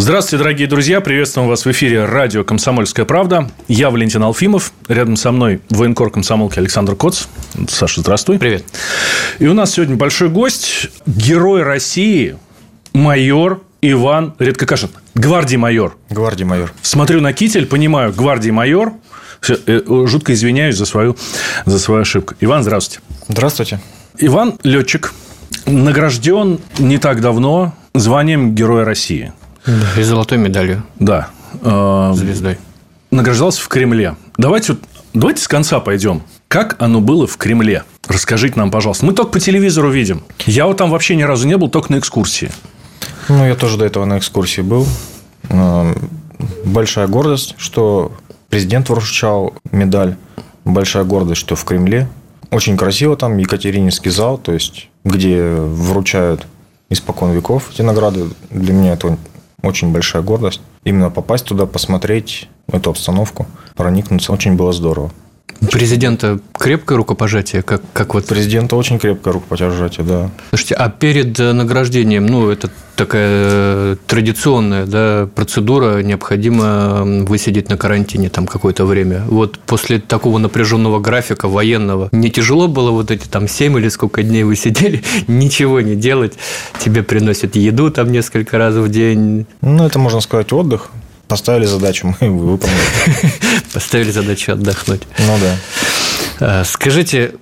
Здравствуйте, 0.00 0.44
дорогие 0.44 0.68
друзья. 0.68 1.00
Приветствуем 1.00 1.48
вас 1.48 1.66
в 1.66 1.70
эфире 1.72 2.04
радио 2.04 2.44
«Комсомольская 2.44 3.04
правда». 3.04 3.50
Я 3.66 3.90
Валентин 3.90 4.22
Алфимов. 4.22 4.72
Рядом 4.86 5.16
со 5.16 5.32
мной 5.32 5.60
военкор 5.70 6.10
комсомолки 6.10 6.56
Александр 6.56 6.94
Коц. 6.94 7.24
Саша, 7.68 8.02
здравствуй. 8.02 8.38
Привет. 8.38 8.64
И 9.40 9.48
у 9.48 9.54
нас 9.54 9.72
сегодня 9.72 9.96
большой 9.96 10.28
гость, 10.28 10.88
герой 11.04 11.64
России, 11.64 12.36
майор 12.92 13.60
Иван 13.82 14.34
Редкокашин. 14.38 14.90
Гвардии 15.16 15.56
майор. 15.56 15.96
Гвардии 16.10 16.44
майор. 16.44 16.72
Смотрю 16.80 17.20
на 17.20 17.32
китель, 17.32 17.66
понимаю, 17.66 18.12
гвардии 18.12 18.50
майор. 18.50 18.92
Все, 19.40 19.58
э, 19.66 19.82
жутко 20.06 20.32
извиняюсь 20.32 20.76
за 20.76 20.86
свою, 20.86 21.16
за 21.66 21.80
свою 21.80 22.02
ошибку. 22.02 22.34
Иван, 22.38 22.62
здравствуйте. 22.62 23.02
Здравствуйте. 23.26 23.80
Иван– 24.18 24.60
летчик, 24.62 25.12
награжден 25.66 26.60
не 26.78 26.98
так 26.98 27.20
давно 27.20 27.74
званием 27.94 28.54
Героя 28.54 28.84
России. 28.84 29.32
И 29.96 30.02
золотой 30.02 30.38
медалью. 30.38 30.82
Да. 30.98 31.28
Э, 31.62 32.12
Звездой. 32.14 32.58
Награждался 33.10 33.60
в 33.62 33.68
Кремле. 33.68 34.16
Давайте, 34.36 34.74
вот- 34.74 34.82
давайте 35.14 35.42
с 35.42 35.48
конца 35.48 35.80
пойдем. 35.80 36.22
Как 36.48 36.76
оно 36.80 37.00
было 37.00 37.26
в 37.26 37.36
Кремле? 37.36 37.84
Расскажите 38.06 38.54
нам, 38.56 38.70
пожалуйста. 38.70 39.04
Мы 39.04 39.12
только 39.12 39.32
по 39.32 39.40
телевизору 39.40 39.90
видим. 39.90 40.22
Я 40.46 40.66
вот 40.66 40.76
там 40.78 40.90
вообще 40.90 41.16
ни 41.16 41.22
разу 41.22 41.46
не 41.46 41.56
был, 41.56 41.68
только 41.68 41.92
на 41.92 41.98
экскурсии. 41.98 42.50
Ну, 43.28 43.44
я 43.46 43.54
тоже 43.54 43.76
до 43.76 43.84
этого 43.84 44.04
на 44.04 44.18
экскурсии 44.18 44.62
был. 44.62 44.86
Э, 45.50 45.94
Большая 46.64 47.08
гордость, 47.08 47.54
что 47.58 48.12
президент 48.48 48.88
вручал 48.88 49.54
медаль. 49.72 50.16
Большая 50.64 51.02
гордость, 51.04 51.40
что 51.40 51.56
в 51.56 51.64
Кремле. 51.64 52.08
Очень 52.50 52.76
красиво 52.76 53.16
там 53.16 53.36
Екатерининский 53.38 54.10
зал, 54.10 54.38
то 54.38 54.52
есть, 54.52 54.88
где 55.04 55.42
вручают 55.50 56.46
испокон 56.90 57.32
веков 57.32 57.70
эти 57.72 57.82
награды. 57.82 58.26
Для 58.50 58.72
меня 58.72 58.92
это 58.94 59.18
очень 59.62 59.92
большая 59.92 60.22
гордость. 60.22 60.60
Именно 60.84 61.10
попасть 61.10 61.44
туда, 61.46 61.66
посмотреть 61.66 62.48
эту 62.68 62.90
обстановку, 62.90 63.46
проникнуться. 63.74 64.32
Очень 64.32 64.54
было 64.54 64.72
здорово. 64.72 65.10
Президента 65.60 66.38
крепкое 66.56 66.98
рукопожатие, 66.98 67.62
как, 67.62 67.82
как 67.92 68.14
вот... 68.14 68.26
Президента 68.26 68.76
очень 68.76 68.98
крепкое 68.98 69.34
рукопожатие, 69.34 70.06
да. 70.06 70.30
Слушайте, 70.50 70.74
а 70.76 70.88
перед 70.88 71.38
э, 71.40 71.52
награждением, 71.52 72.26
ну, 72.26 72.48
это 72.48 72.70
такая 72.94 73.28
э, 73.30 73.96
традиционная 74.06 74.86
да, 74.86 75.28
процедура, 75.34 76.02
необходимо 76.02 77.02
высидеть 77.24 77.70
на 77.70 77.76
карантине 77.76 78.28
там 78.28 78.46
какое-то 78.46 78.84
время. 78.84 79.24
Вот 79.26 79.58
после 79.58 79.98
такого 79.98 80.38
напряженного 80.38 81.00
графика 81.00 81.48
военного, 81.48 82.08
не 82.12 82.30
тяжело 82.30 82.68
было 82.68 82.90
вот 82.92 83.10
эти 83.10 83.26
там 83.26 83.48
7 83.48 83.78
или 83.78 83.88
сколько 83.88 84.22
дней 84.22 84.44
вы 84.44 84.54
сидели, 84.54 85.02
ничего 85.26 85.80
не 85.80 85.96
делать, 85.96 86.34
тебе 86.78 87.02
приносят 87.02 87.56
еду 87.56 87.90
там 87.90 88.12
несколько 88.12 88.58
раз 88.58 88.74
в 88.74 88.88
день, 88.88 89.46
Ну, 89.60 89.84
это, 89.84 89.98
можно 89.98 90.20
сказать, 90.20 90.52
отдых. 90.52 90.90
Поставили 91.28 91.66
задачу, 91.66 92.14
мы 92.20 92.26
его 92.26 92.38
выполнили. 92.52 92.78
поставили 93.72 94.10
задачу 94.10 94.52
отдохнуть. 94.52 95.02
Ну 95.18 95.34
да. 95.40 95.56
А, 96.40 96.64
Скажите, 96.64 97.32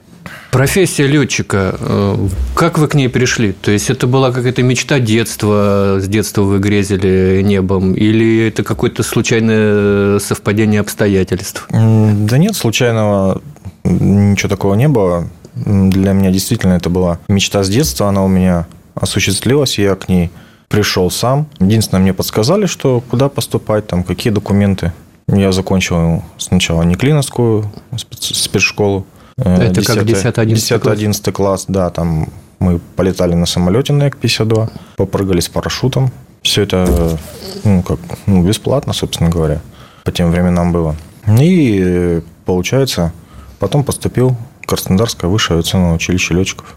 профессия 0.51 1.06
летчика, 1.06 1.77
э, 1.79 2.29
как 2.55 2.79
вы 2.79 2.89
к 2.89 2.95
ней 2.95 3.08
пришли? 3.08 3.52
То 3.52 3.70
есть 3.70 3.91
это 3.91 4.07
была 4.07 4.33
какая-то 4.33 4.63
мечта 4.63 4.98
детства, 4.98 5.98
с 6.01 6.08
детства 6.08 6.42
вы 6.42 6.58
грезили 6.58 7.42
небом, 7.45 7.95
или 7.95 8.48
это 8.48 8.64
какое-то 8.64 9.02
случайное 9.02 10.18
совпадение 10.18 10.80
обстоятельств? 10.80 11.67
Да 11.70 12.39
нет, 12.39 12.57
случайного 12.57 13.41
ничего 13.85 14.48
такого 14.48 14.74
не 14.74 14.89
было. 14.89 15.29
Для 15.55 16.13
меня 16.13 16.30
действительно 16.30 16.74
это 16.74 16.91
была 16.91 17.18
мечта 17.29 17.63
с 17.63 17.68
детства, 17.68 18.08
она 18.08 18.24
у 18.24 18.29
меня 18.29 18.67
осуществилась, 18.95 19.79
я 19.79 19.95
к 19.95 20.08
ней 20.08 20.30
пришел 20.69 21.11
сам. 21.11 21.47
Единственное, 21.59 22.01
мне 22.03 22.13
подсказали, 22.13 22.67
что 22.67 23.01
куда 23.01 23.29
поступать, 23.29 23.87
там, 23.87 24.05
какие 24.05 24.33
документы. 24.33 24.93
Я 25.29 25.53
закончил 25.53 26.23
сначала 26.39 26.83
Неклиновскую 26.83 27.71
спец- 27.97 28.35
спецшколу. 28.35 29.07
Э, 29.39 29.57
Это 29.71 29.83
как 29.85 30.05
10-11 30.05 30.79
класс? 30.81 30.99
10-11 30.99 31.33
класс, 31.33 31.65
да, 31.69 31.91
там 31.91 32.29
мы 32.59 32.79
полетали 32.97 33.35
на 33.35 33.47
самолете 33.47 33.93
на 33.93 34.05
Як-52, 34.05 34.71
попрыгали 34.97 35.41
с 35.41 35.49
парашютом. 35.49 36.11
Все 36.43 36.63
это 36.63 37.19
ну, 37.65 37.83
как, 37.83 37.98
ну, 38.27 38.43
бесплатно, 38.47 38.93
собственно 38.93 39.29
говоря, 39.31 39.61
по 40.05 40.13
тем 40.13 40.31
временам 40.31 40.73
было. 40.73 40.95
И, 41.41 42.23
получается, 42.45 43.13
потом 43.59 43.83
поступил 43.83 44.37
в 44.63 44.67
Краснодарское 44.67 45.29
высшее 45.29 45.57
авиационное 45.59 45.95
училище 45.95 46.35
летчиков. 46.35 46.77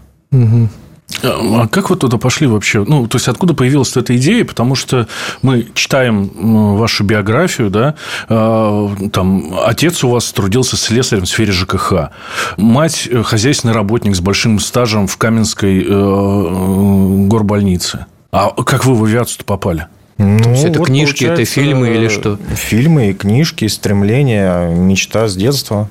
А 1.22 1.68
как 1.68 1.90
вы 1.90 1.96
туда 1.96 2.18
пошли 2.18 2.46
вообще? 2.46 2.84
Ну, 2.86 3.06
то 3.06 3.16
есть, 3.16 3.28
откуда 3.28 3.54
появилась 3.54 3.96
эта 3.96 4.16
идея? 4.16 4.44
Потому 4.44 4.74
что 4.74 5.08
мы 5.42 5.66
читаем 5.74 6.76
вашу 6.76 7.04
биографию, 7.04 7.70
да, 7.70 7.94
э, 8.28 8.88
там, 9.12 9.54
отец 9.64 10.04
у 10.04 10.10
вас 10.10 10.32
трудился 10.32 10.76
слесарем 10.76 11.24
в 11.24 11.28
сфере 11.28 11.52
ЖКХ, 11.52 12.10
мать– 12.56 13.08
э, 13.10 13.22
хозяйственный 13.22 13.74
работник 13.74 14.14
с 14.14 14.20
большим 14.20 14.58
стажем 14.60 15.06
в 15.06 15.16
Каменской 15.16 15.84
э, 15.86 17.26
горбольнице. 17.28 18.06
А 18.32 18.50
как 18.50 18.84
вы 18.84 18.94
в 18.94 19.04
авиацию 19.04 19.44
попали? 19.44 19.88
Ну, 20.18 20.50
есть 20.50 20.64
это 20.64 20.82
книжки, 20.82 21.24
это 21.24 21.44
фильмы 21.44 21.94
или 21.94 22.08
что? 22.08 22.38
Фильмы 22.54 23.10
и 23.10 23.14
книжки, 23.14 23.66
стремления, 23.66 24.68
мечта 24.68 25.28
с 25.28 25.34
детства. 25.34 25.88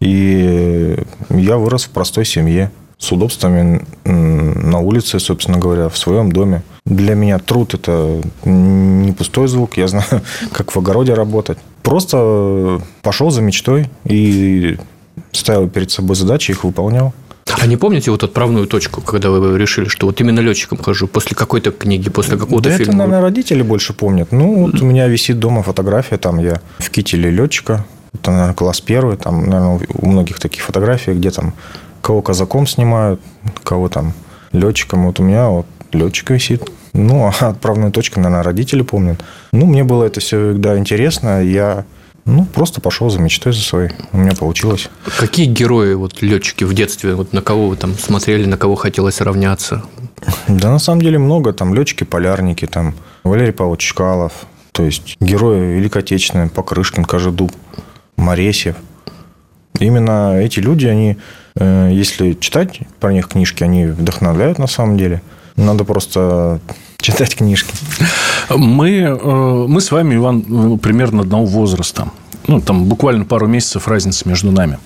И 0.00 0.96
я 1.28 1.58
вырос 1.58 1.84
в 1.84 1.90
простой 1.90 2.24
семье 2.24 2.72
с 3.00 3.10
удобствами 3.12 3.84
на 4.04 4.78
улице, 4.78 5.18
собственно 5.18 5.58
говоря, 5.58 5.88
в 5.88 5.96
своем 5.96 6.30
доме. 6.30 6.62
Для 6.84 7.14
меня 7.14 7.38
труд– 7.38 7.74
это 7.74 8.20
не 8.44 9.12
пустой 9.12 9.48
звук. 9.48 9.78
Я 9.78 9.88
знаю, 9.88 10.04
как 10.52 10.74
в 10.74 10.78
огороде 10.78 11.14
работать. 11.14 11.58
Просто 11.82 12.80
пошел 13.02 13.30
за 13.30 13.40
мечтой 13.40 13.88
и 14.04 14.76
ставил 15.32 15.68
перед 15.68 15.90
собой 15.90 16.14
задачи, 16.14 16.50
их 16.50 16.62
выполнял. 16.62 17.14
А 17.58 17.66
не 17.66 17.76
помните 17.76 18.10
вот 18.10 18.22
отправную 18.22 18.66
точку, 18.66 19.00
когда 19.00 19.30
вы 19.30 19.58
решили, 19.58 19.88
что 19.88 20.06
вот 20.06 20.20
именно 20.20 20.40
летчиком 20.40 20.78
хожу, 20.78 21.08
после 21.08 21.34
какой-то 21.34 21.72
книги, 21.72 22.10
после 22.10 22.36
какого-то 22.36 22.68
да 22.68 22.76
фильма? 22.76 22.90
это, 22.90 22.98
наверное, 22.98 23.22
родители 23.22 23.62
больше 23.62 23.92
помнят. 23.92 24.30
Ну, 24.30 24.66
вот 24.66 24.80
у 24.80 24.84
меня 24.84 25.08
висит 25.08 25.38
дома 25.38 25.62
фотография, 25.62 26.18
там 26.18 26.38
я 26.38 26.60
в 26.78 26.90
кителе 26.90 27.30
летчика. 27.30 27.86
Это, 28.12 28.30
наверное, 28.30 28.54
класс 28.54 28.80
первый. 28.80 29.16
Там, 29.16 29.48
наверное, 29.48 29.80
у 29.94 30.06
многих 30.06 30.38
такие 30.38 30.62
фотографии, 30.62 31.12
где 31.12 31.30
там 31.30 31.54
кого 32.10 32.22
казаком 32.22 32.66
снимают, 32.66 33.20
кого 33.62 33.88
там 33.88 34.14
летчиком. 34.50 35.06
Вот 35.06 35.20
у 35.20 35.22
меня 35.22 35.48
вот 35.48 35.66
летчик 35.92 36.30
висит. 36.30 36.68
Ну, 36.92 37.24
а 37.24 37.30
отправную 37.50 37.92
точку, 37.92 38.18
наверное, 38.18 38.42
родители 38.42 38.82
помнят. 38.82 39.22
Ну, 39.52 39.66
мне 39.66 39.84
было 39.84 40.02
это 40.02 40.18
всегда 40.18 40.76
интересно. 40.76 41.40
Я, 41.40 41.84
ну, 42.24 42.46
просто 42.46 42.80
пошел 42.80 43.08
за 43.10 43.20
мечтой 43.20 43.52
за 43.52 43.60
своей. 43.60 43.92
У 44.12 44.18
меня 44.18 44.32
получилось. 44.32 44.90
Какие 45.20 45.46
герои, 45.46 45.94
вот 45.94 46.20
летчики 46.20 46.64
в 46.64 46.74
детстве, 46.74 47.14
вот 47.14 47.32
на 47.32 47.42
кого 47.42 47.68
вы 47.68 47.76
там 47.76 47.94
смотрели, 47.96 48.44
на 48.44 48.56
кого 48.56 48.74
хотелось 48.74 49.20
равняться? 49.20 49.84
Да, 50.48 50.72
на 50.72 50.80
самом 50.80 51.02
деле 51.02 51.18
много. 51.20 51.52
Там 51.52 51.74
летчики-полярники, 51.74 52.66
там 52.66 52.96
Валерий 53.22 53.52
Павлович 53.52 53.82
Чкалов, 53.82 54.32
то 54.72 54.82
есть 54.82 55.16
герои 55.20 55.76
Великой 55.76 56.02
Отечественной, 56.02 56.48
Покрышкин, 56.48 57.04
Кожедуб, 57.04 57.52
Моресьев. 58.16 58.74
Именно 59.78 60.40
эти 60.40 60.58
люди, 60.58 60.86
они, 60.86 61.16
если 61.58 62.34
читать 62.34 62.80
про 63.00 63.12
них 63.12 63.28
книжки, 63.28 63.64
они 63.64 63.86
вдохновляют 63.86 64.58
на 64.58 64.66
самом 64.66 64.96
деле. 64.96 65.22
Надо 65.56 65.84
просто 65.84 66.60
читать 67.00 67.36
книжки. 67.36 67.72
Мы, 68.48 68.90
э, 69.00 69.66
мы 69.68 69.80
с 69.80 69.90
вами, 69.90 70.16
Иван, 70.16 70.74
э, 70.74 70.78
примерно 70.78 71.22
одного 71.22 71.44
возраста. 71.44 72.08
Ну, 72.46 72.60
там 72.60 72.84
буквально 72.84 73.24
пару 73.24 73.46
месяцев 73.46 73.88
разницы 73.88 74.28
между 74.28 74.50
нами. 74.50 74.78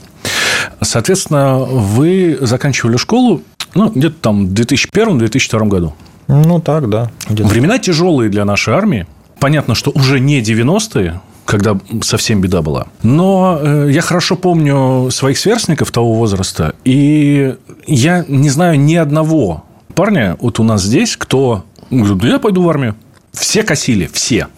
Соответственно, 0.81 1.59
вы 1.59 2.39
заканчивали 2.41 2.97
школу 2.97 3.43
ну, 3.75 3.91
где-то 3.91 4.17
там 4.21 4.47
в 4.47 4.53
2001-2002 4.53 5.69
году. 5.69 5.95
Ну, 6.29 6.61
так, 6.61 6.89
да. 6.89 7.11
Времена 7.29 7.79
тяжелые 7.79 8.31
для 8.31 8.45
нашей 8.45 8.75
армии. 8.75 9.07
Понятно, 9.39 9.75
что 9.75 9.91
уже 9.91 10.21
не 10.21 10.41
90-е, 10.41 11.21
когда 11.45 11.79
совсем 12.03 12.41
беда 12.41 12.63
была. 12.63 12.87
Но 13.03 13.59
э, 13.61 13.89
я 13.91 14.01
хорошо 14.01 14.37
помню 14.37 15.11
своих 15.11 15.39
сверстников 15.39 15.91
того 15.91 16.15
возраста, 16.15 16.75
и 16.85 17.57
я 17.87 18.25
не 18.29 18.51
знаю 18.51 18.81
ни 18.81 18.95
одного 18.95 19.65
парня 19.95 20.37
вот 20.41 20.61
у 20.61 20.65
нас 20.65 20.83
здесь, 20.83 21.17
кто 21.17 21.65
говорит, 21.91 22.19
да 22.19 22.29
я 22.29 22.39
пойду 22.39 22.63
в 22.63 22.69
армию. 22.69 22.97
Все 23.33 23.63
косили, 23.63 24.09
все. 24.13 24.49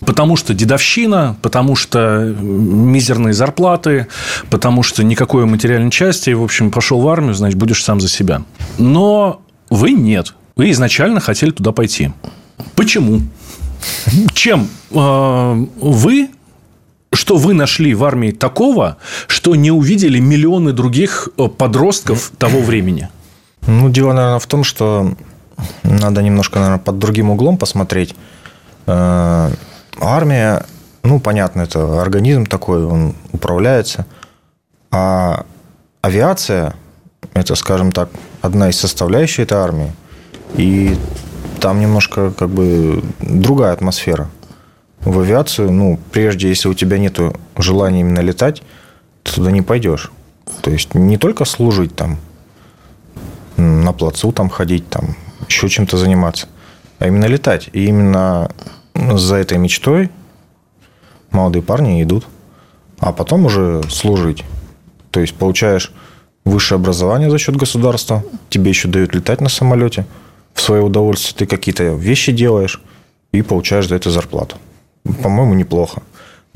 Потому 0.00 0.36
что 0.36 0.52
дедовщина, 0.52 1.36
потому 1.40 1.74
что 1.74 2.34
мизерные 2.38 3.32
зарплаты, 3.32 4.08
потому 4.50 4.82
что 4.82 5.02
никакой 5.02 5.46
материальной 5.46 5.90
части. 5.90 6.30
В 6.30 6.42
общем, 6.42 6.70
пошел 6.70 7.00
в 7.00 7.08
армию, 7.08 7.34
значит, 7.34 7.58
будешь 7.58 7.82
сам 7.82 8.00
за 8.00 8.08
себя. 8.08 8.42
Но 8.78 9.40
вы 9.70 9.92
нет. 9.92 10.34
Вы 10.54 10.70
изначально 10.70 11.20
хотели 11.20 11.50
туда 11.50 11.72
пойти. 11.72 12.12
Почему? 12.74 13.22
Чем 14.34 14.68
э, 14.90 15.66
вы 15.80 16.28
что 17.16 17.36
вы 17.36 17.54
нашли 17.54 17.94
в 17.94 18.04
армии 18.04 18.30
такого, 18.30 18.98
что 19.26 19.54
не 19.56 19.70
увидели 19.70 20.18
миллионы 20.18 20.72
других 20.72 21.28
э, 21.36 21.48
подростков 21.48 22.32
того 22.38 22.60
времени? 22.60 23.08
Ну, 23.66 23.88
дело, 23.88 24.12
наверное, 24.12 24.38
в 24.38 24.46
том, 24.46 24.62
что 24.64 25.14
надо 25.82 26.22
немножко, 26.22 26.58
наверное, 26.58 26.78
под 26.78 26.98
другим 26.98 27.30
углом 27.30 27.58
посмотреть. 27.58 28.14
Э, 28.86 29.50
армия, 30.00 30.64
ну, 31.02 31.20
понятно, 31.20 31.62
это 31.62 32.00
организм 32.00 32.46
такой, 32.46 32.84
он 32.84 33.14
управляется. 33.32 34.06
А 34.90 35.44
авиация, 36.02 36.74
это, 37.34 37.54
скажем 37.54 37.92
так, 37.92 38.10
одна 38.42 38.68
из 38.68 38.78
составляющих 38.78 39.40
этой 39.40 39.58
армии. 39.58 39.92
И 40.54 40.96
там 41.60 41.80
немножко 41.80 42.30
как 42.30 42.48
бы 42.50 43.02
другая 43.20 43.72
атмосфера 43.72 44.28
в 45.06 45.20
авиацию, 45.20 45.70
ну, 45.70 46.00
прежде, 46.10 46.48
если 46.48 46.68
у 46.68 46.74
тебя 46.74 46.98
нет 46.98 47.18
желания 47.56 48.00
именно 48.00 48.18
летать, 48.18 48.62
ты 49.22 49.32
туда 49.32 49.52
не 49.52 49.62
пойдешь. 49.62 50.10
То 50.62 50.70
есть 50.72 50.94
не 50.94 51.16
только 51.16 51.44
служить 51.44 51.94
там, 51.94 52.18
на 53.56 53.92
плацу 53.92 54.32
там 54.32 54.50
ходить, 54.50 54.88
там, 54.88 55.16
еще 55.48 55.68
чем-то 55.68 55.96
заниматься, 55.96 56.48
а 56.98 57.06
именно 57.06 57.26
летать. 57.26 57.70
И 57.72 57.86
именно 57.86 58.50
за 58.94 59.36
этой 59.36 59.58
мечтой 59.58 60.10
молодые 61.30 61.62
парни 61.62 62.02
идут. 62.02 62.26
А 62.98 63.12
потом 63.12 63.46
уже 63.46 63.82
служить. 63.88 64.42
То 65.12 65.20
есть 65.20 65.34
получаешь 65.34 65.92
высшее 66.44 66.80
образование 66.80 67.30
за 67.30 67.38
счет 67.38 67.54
государства, 67.54 68.24
тебе 68.48 68.70
еще 68.70 68.88
дают 68.88 69.14
летать 69.14 69.40
на 69.40 69.48
самолете, 69.48 70.04
в 70.52 70.60
свое 70.60 70.82
удовольствие 70.82 71.36
ты 71.36 71.46
какие-то 71.46 71.84
вещи 71.94 72.32
делаешь 72.32 72.82
и 73.30 73.42
получаешь 73.42 73.88
за 73.88 73.94
это 73.94 74.10
зарплату 74.10 74.56
по-моему, 75.22 75.54
неплохо. 75.54 76.02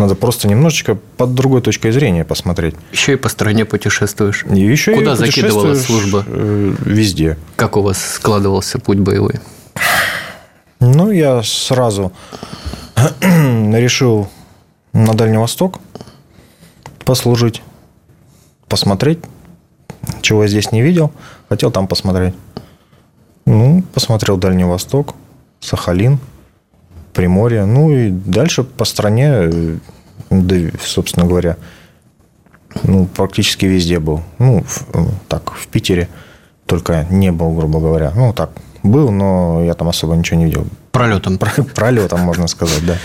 Надо 0.01 0.15
просто 0.15 0.49
немножечко 0.49 0.95
под 0.95 1.35
другой 1.35 1.61
точкой 1.61 1.93
зрения 1.93 2.25
посмотреть. 2.25 2.75
Еще 2.91 3.13
и 3.13 3.17
по 3.17 3.29
стране 3.29 3.67
путешествуешь. 3.67 4.47
И 4.51 4.61
еще 4.61 4.95
Куда 4.95 5.13
и 5.13 5.17
закидывала 5.17 5.75
служба? 5.75 6.25
Э, 6.27 6.75
везде. 6.87 7.37
Как 7.57 7.77
у 7.77 7.83
вас 7.83 8.03
складывался 8.15 8.79
путь 8.79 8.99
боевой? 8.99 9.35
Ну, 10.81 11.11
я 11.11 11.43
сразу 11.43 12.13
решил 13.21 14.31
на 14.95 15.13
Дальний 15.13 15.37
Восток 15.37 15.81
послужить, 17.05 17.61
посмотреть, 18.69 19.19
чего 20.23 20.45
я 20.45 20.49
здесь 20.49 20.73
не 20.73 20.81
видел. 20.81 21.13
Хотел 21.51 21.71
там 21.71 21.87
посмотреть. 21.87 22.35
Ну, 23.45 23.83
посмотрел 23.93 24.39
Дальний 24.39 24.65
Восток, 24.65 25.15
Сахалин– 25.61 26.19
Приморье. 27.13 27.65
Ну 27.65 27.91
и 27.91 28.11
дальше 28.11 28.65
по 28.65 28.85
стране, 28.85 29.29
э, 29.29 29.77
да, 30.31 30.57
собственно 30.85 31.27
говоря, 31.27 31.57
ну, 32.85 33.07
практически 33.07 33.67
везде 33.67 33.99
был. 33.99 34.23
Ну, 34.39 34.63
в, 34.63 34.87
э, 34.95 35.05
так, 35.29 35.53
в 35.53 35.67
Питере 35.69 36.09
только 36.67 37.07
не 37.11 37.33
был, 37.33 37.53
грубо 37.53 37.81
говоря. 37.81 38.13
Ну, 38.15 38.33
так, 38.33 38.51
был, 38.83 39.11
но 39.11 39.63
я 39.65 39.75
там 39.75 39.89
особо 39.89 40.15
ничего 40.15 40.39
не 40.39 40.47
видел. 40.47 40.67
Пролетом. 40.93 41.39
Пролетом, 41.75 42.21
можно 42.21 42.47
сказать, 42.47 42.85
да. 42.87 42.97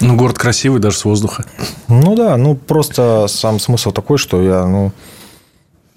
Ну, 0.00 0.16
город 0.16 0.38
красивый 0.38 0.80
даже 0.80 0.98
с 0.98 1.04
воздуха. 1.04 1.44
Ну, 1.88 2.14
да, 2.14 2.36
ну, 2.36 2.54
просто 2.54 3.26
сам 3.28 3.58
смысл 3.58 3.90
такой, 3.92 4.18
что 4.18 4.42
я, 4.42 4.66
ну, 4.66 4.92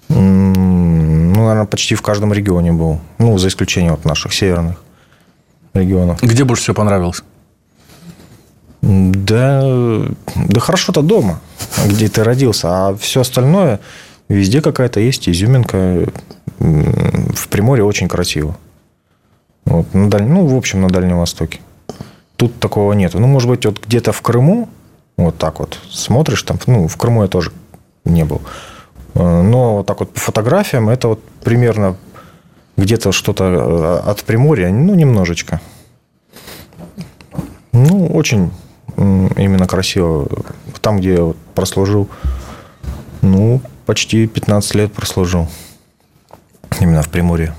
ну, 0.08 1.40
наверное, 1.40 1.66
почти 1.66 1.94
в 1.94 2.02
каждом 2.02 2.32
регионе 2.32 2.72
был. 2.72 3.00
Ну, 3.18 3.38
за 3.38 3.48
исключением 3.48 3.92
вот 3.92 4.04
наших 4.04 4.32
северных 4.32 4.82
регионов. 5.74 6.20
Где 6.22 6.44
больше 6.44 6.64
всего 6.64 6.74
понравилось? 6.74 7.22
Да, 8.82 9.62
да 10.34 10.60
хорошо-то 10.60 11.02
дома, 11.02 11.40
где 11.86 12.08
ты 12.08 12.24
родился, 12.24 12.68
а 12.68 12.96
все 12.96 13.20
остальное 13.20 13.80
везде 14.28 14.60
какая-то 14.60 15.00
есть 15.00 15.28
изюминка. 15.28 16.06
В 16.58 17.48
Приморье 17.48 17.84
очень 17.84 18.08
красиво. 18.08 18.56
Вот, 19.64 19.92
на 19.94 20.10
даль... 20.10 20.24
Ну, 20.24 20.46
в 20.46 20.56
общем, 20.56 20.82
на 20.82 20.88
Дальнем 20.88 21.18
Востоке. 21.18 21.60
Тут 22.36 22.58
такого 22.58 22.92
нет. 22.92 23.14
Ну, 23.14 23.26
может 23.26 23.48
быть, 23.48 23.64
вот 23.64 23.84
где-то 23.84 24.12
в 24.12 24.22
Крыму, 24.22 24.68
вот 25.16 25.38
так 25.38 25.60
вот 25.60 25.78
смотришь 25.90 26.42
там, 26.42 26.58
ну, 26.66 26.88
в 26.88 26.96
Крыму 26.96 27.22
я 27.22 27.28
тоже 27.28 27.52
не 28.04 28.24
был. 28.24 28.42
Э, 29.14 29.42
но 29.42 29.78
вот 29.78 29.86
так 29.86 30.00
вот 30.00 30.12
по 30.12 30.20
фотографиям 30.20 30.88
это 30.88 31.08
вот 31.08 31.22
примерно 31.44 31.96
где-то 32.76 33.12
что-то 33.12 33.44
э, 34.04 34.10
от 34.10 34.24
Приморья, 34.24 34.70
ну, 34.70 34.94
немножечко. 34.94 35.60
Ну, 37.72 38.06
очень 38.08 38.50
именно 39.36 39.66
красиво. 39.66 40.28
Там, 40.80 40.98
где 40.98 41.14
я 41.14 41.34
прослужил, 41.54 42.08
ну, 43.20 43.60
почти 43.86 44.26
15 44.26 44.74
лет 44.74 44.92
прослужил. 44.92 45.48
Именно 46.80 47.02
в 47.02 47.08
Приморье. 47.10 47.54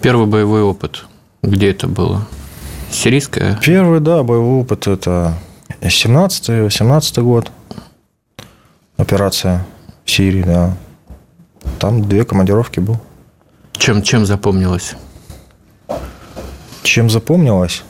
Первый 0.00 0.26
боевой 0.26 0.62
опыт. 0.62 1.04
Где 1.42 1.70
это 1.70 1.86
было? 1.86 2.26
Сирийская? 2.90 3.58
Первый, 3.62 4.00
да, 4.00 4.22
боевой 4.22 4.60
опыт. 4.60 4.86
Это 4.86 5.34
17-18 5.80 7.22
год. 7.22 7.50
Операция 8.96 9.64
в 10.04 10.10
Сирии, 10.10 10.42
да. 10.42 10.76
Там 11.78 12.06
две 12.06 12.24
командировки 12.24 12.80
был. 12.80 12.98
Чем, 13.72 14.02
чем 14.02 14.26
запомнилось? 14.26 14.94
Чем 16.82 17.08
запомнилось? 17.08 17.82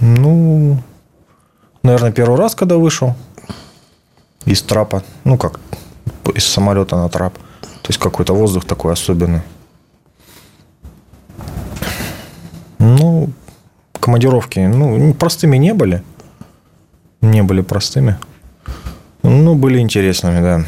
Ну, 0.00 0.78
наверное, 1.84 2.10
первый 2.10 2.36
раз, 2.36 2.56
когда 2.56 2.76
вышел 2.76 3.14
из 4.44 4.62
трапа, 4.62 5.04
ну, 5.22 5.38
как 5.38 5.60
из 6.34 6.44
самолета 6.44 6.96
на 6.96 7.08
трап. 7.08 7.34
То 7.60 7.90
есть, 7.90 8.00
какой-то 8.00 8.34
воздух 8.34 8.64
такой 8.64 8.92
особенный. 8.92 9.42
Ну, 12.78 13.30
командировки, 14.00 14.58
ну, 14.60 15.14
простыми 15.14 15.56
не 15.58 15.72
были. 15.74 16.02
Не 17.20 17.42
были 17.42 17.60
простыми. 17.60 18.18
Ну, 19.22 19.54
были 19.54 19.78
интересными, 19.78 20.40
да. 20.40 20.64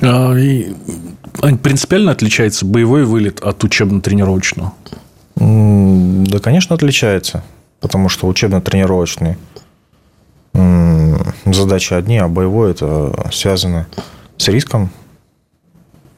А, 0.00 0.34
и 0.34 0.72
принципиально 1.62 2.12
отличается 2.12 2.66
боевой 2.66 3.04
вылет 3.04 3.40
от 3.40 3.62
учебно-тренировочного? 3.62 4.72
Да, 5.36 6.38
конечно, 6.40 6.74
отличается. 6.74 7.42
Потому 7.80 8.08
что 8.08 8.26
учебно-тренировочный 8.26 9.36
задачи 11.46 11.94
одни, 11.94 12.18
а 12.18 12.28
боевой 12.28 12.70
это 12.72 13.30
связано 13.32 13.86
с 14.36 14.48
риском 14.48 14.90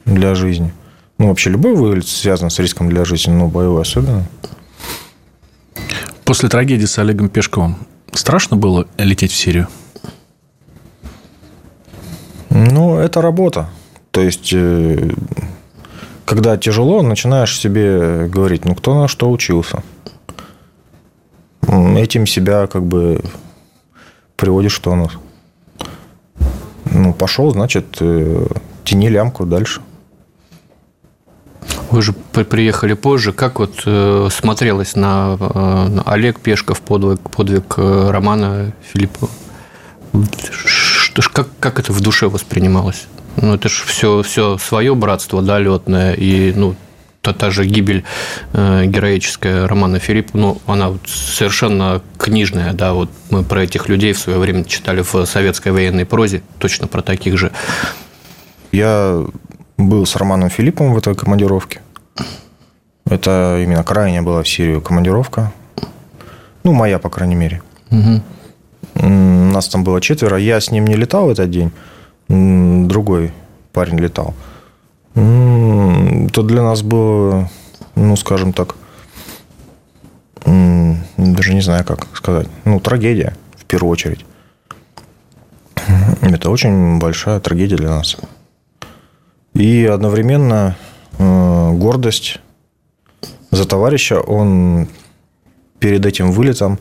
для 0.05 0.35
жизни. 0.35 0.73
Ну, 1.17 1.27
вообще 1.27 1.49
любой 1.49 1.75
вылет 1.75 2.07
связан 2.07 2.49
с 2.49 2.59
риском 2.59 2.89
для 2.89 3.05
жизни, 3.05 3.31
но 3.31 3.47
боевой 3.47 3.81
особенно. 3.81 4.25
После 6.25 6.49
трагедии 6.49 6.85
с 6.85 6.97
Олегом 6.97 7.29
Пешковым 7.29 7.75
страшно 8.11 8.57
было 8.57 8.87
лететь 8.97 9.31
в 9.31 9.35
Сирию? 9.35 9.67
Ну, 12.49 12.97
это 12.97 13.21
работа. 13.21 13.69
То 14.11 14.21
есть, 14.21 14.51
э, 14.53 15.11
когда 16.25 16.57
тяжело, 16.57 17.01
начинаешь 17.01 17.57
себе 17.57 18.27
говорить, 18.27 18.65
ну, 18.65 18.75
кто 18.75 18.99
на 18.99 19.07
что 19.07 19.31
учился. 19.31 19.83
Этим 21.67 22.25
себя 22.27 22.67
как 22.67 22.83
бы 22.83 23.21
приводишь 24.41 24.77
в 24.77 24.81
тонус. 24.81 25.11
Ну, 26.85 27.13
пошел, 27.13 27.51
значит, 27.51 27.97
э, 28.01 28.47
тяни 28.83 29.07
лямку 29.07 29.45
дальше. 29.45 29.81
Вы 31.91 32.01
же 32.01 32.13
приехали 32.13 32.93
позже. 32.93 33.33
Как 33.33 33.59
вот 33.59 33.83
э, 33.85 34.29
смотрелось 34.31 34.95
на, 34.95 35.37
э, 35.39 35.99
Олег 36.05 36.39
Пешков 36.39 36.81
подвиг, 36.81 37.19
подвиг 37.29 37.75
э, 37.77 38.09
Романа 38.09 38.73
Филиппова? 38.91 39.29
Что, 40.55 41.21
как, 41.31 41.47
как 41.59 41.79
это 41.79 41.93
в 41.93 42.01
душе 42.01 42.27
воспринималось? 42.27 43.05
Ну, 43.35 43.53
это 43.53 43.69
же 43.69 43.83
все, 43.85 44.23
все 44.23 44.57
свое 44.57 44.95
братство, 44.95 45.43
да, 45.43 45.59
летное, 45.59 46.13
и, 46.13 46.51
ну, 46.55 46.75
та, 47.21 47.33
та 47.33 47.51
же 47.51 47.65
гибель 47.65 48.03
э, 48.53 48.85
героическая 48.85 49.67
Романа 49.67 49.99
Филиппа, 49.99 50.37
ну, 50.37 50.61
она 50.65 50.89
вот 50.89 51.07
совершенно 51.07 52.01
книжная, 52.17 52.73
да, 52.73 52.93
вот 52.93 53.09
мы 53.29 53.43
про 53.43 53.63
этих 53.63 53.89
людей 53.89 54.13
в 54.13 54.19
свое 54.19 54.39
время 54.39 54.63
читали 54.65 55.01
в 55.01 55.25
советской 55.25 55.71
военной 55.71 56.05
прозе, 56.05 56.41
точно 56.59 56.87
про 56.87 57.01
таких 57.01 57.37
же. 57.37 57.51
Я 58.71 59.23
был 59.77 60.05
с 60.05 60.15
Романом 60.15 60.49
Филиппом 60.49 60.93
в 60.93 60.97
этой 60.97 61.15
командировке. 61.15 61.81
Это 63.05 63.59
именно 63.61 63.83
крайняя 63.83 64.21
была 64.21 64.41
в 64.41 64.47
Сирию 64.47 64.81
командировка. 64.81 65.51
Ну, 66.63 66.73
моя, 66.73 66.99
по 66.99 67.09
крайней 67.09 67.35
мере. 67.35 67.61
Угу. 67.89 68.21
нас 69.53 69.67
там 69.67 69.83
было 69.83 69.99
четверо. 69.99 70.37
Я 70.37 70.61
с 70.61 70.71
ним 70.71 70.87
не 70.87 70.95
летал 70.95 71.25
в 71.25 71.29
этот 71.29 71.49
день. 71.49 71.71
Другой 72.29 73.33
парень 73.73 73.99
летал. 73.99 74.33
То 75.13 76.43
для 76.43 76.63
нас 76.63 76.81
было, 76.81 77.49
ну, 77.95 78.15
скажем 78.15 78.53
так, 78.53 78.75
даже 80.45 81.53
не 81.53 81.61
знаю, 81.61 81.85
как 81.85 82.07
сказать. 82.15 82.47
Ну, 82.65 82.79
трагедия, 82.79 83.35
в 83.55 83.65
первую 83.65 83.91
очередь. 83.91 84.25
Это 86.21 86.49
очень 86.49 86.99
большая 86.99 87.39
трагедия 87.39 87.75
для 87.75 87.89
нас. 87.89 88.17
И 89.53 89.85
одновременно 89.85 90.77
э, 91.17 91.71
гордость 91.73 92.39
за 93.51 93.65
товарища. 93.65 94.19
Он 94.21 94.87
перед 95.79 96.05
этим 96.05 96.31
вылетом, 96.31 96.79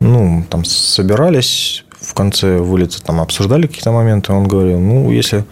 ну, 0.00 0.44
там 0.48 0.64
собирались 0.64 1.84
в 1.90 2.14
конце 2.14 2.58
вылета, 2.58 3.02
там 3.02 3.20
обсуждали 3.20 3.66
какие-то 3.66 3.90
моменты. 3.92 4.32
Он 4.32 4.46
говорил, 4.46 4.78
ну, 4.78 5.10
если 5.10 5.44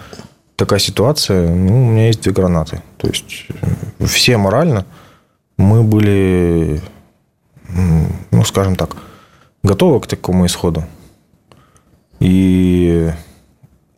такая 0.60 0.78
ситуация, 0.78 1.48
ну, 1.48 1.86
у 1.86 1.90
меня 1.90 2.08
есть 2.08 2.20
две 2.20 2.32
гранаты. 2.32 2.82
То 2.98 3.08
есть 3.08 3.46
все 3.98 4.36
морально 4.36 4.84
мы 5.56 5.82
были, 5.82 6.82
ну, 8.30 8.44
скажем 8.44 8.76
так, 8.76 8.94
готовы 9.62 10.00
к 10.00 10.06
такому 10.06 10.44
исходу. 10.44 10.84
И 12.20 13.10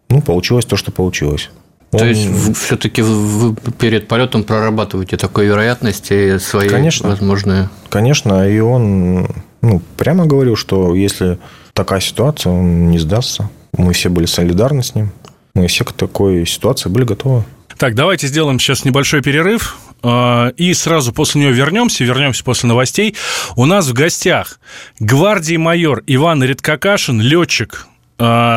ну, 0.08 0.22
получилось 0.22 0.64
то, 0.64 0.76
что 0.76 0.92
получилось. 0.92 1.50
То 1.90 2.06
есть 2.06 2.56
все-таки 2.56 3.02
вы 3.02 3.54
перед 3.78 4.06
полетом 4.06 4.44
прорабатываете 4.44 5.16
такой 5.16 5.46
вероятности 5.46 6.38
свои 6.38 6.68
конечно, 6.68 7.08
возможные. 7.08 7.70
Конечно, 7.90 8.48
и 8.48 8.60
он 8.60 9.26
ну, 9.62 9.82
прямо 9.96 10.26
говорил, 10.26 10.54
что 10.54 10.94
если 10.94 11.38
такая 11.72 12.00
ситуация, 12.00 12.52
он 12.52 12.88
не 12.88 12.98
сдастся. 12.98 13.50
Мы 13.76 13.92
все 13.94 14.10
были 14.10 14.26
солидарны 14.26 14.82
с 14.84 14.94
ним. 14.94 15.10
Мы 15.54 15.66
все 15.66 15.84
к 15.84 15.92
такой 15.92 16.46
ситуации 16.46 16.88
были 16.88 17.04
готовы. 17.04 17.44
Так, 17.76 17.94
давайте 17.94 18.26
сделаем 18.26 18.58
сейчас 18.58 18.84
небольшой 18.84 19.22
перерыв. 19.22 19.76
А, 20.02 20.48
и 20.56 20.74
сразу 20.74 21.12
после 21.12 21.42
нее 21.42 21.52
вернемся, 21.52 22.04
вернемся 22.04 22.42
после 22.44 22.68
новостей. 22.68 23.16
У 23.56 23.66
нас 23.66 23.88
в 23.88 23.92
гостях 23.92 24.58
гвардии 24.98 25.56
майор 25.56 26.02
Иван 26.06 26.42
Редкакашин, 26.42 27.20
летчик 27.20 27.86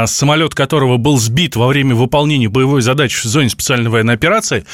самолет 0.07 0.53
которого 0.53 0.97
был 0.97 1.17
сбит 1.17 1.55
во 1.55 1.67
время 1.67 1.95
выполнения 1.95 2.49
боевой 2.49 2.81
задачи 2.81 3.15
в 3.15 3.23
зоне 3.23 3.49
специальной 3.49 3.89
военной 3.89 4.13
операции, 4.13 4.65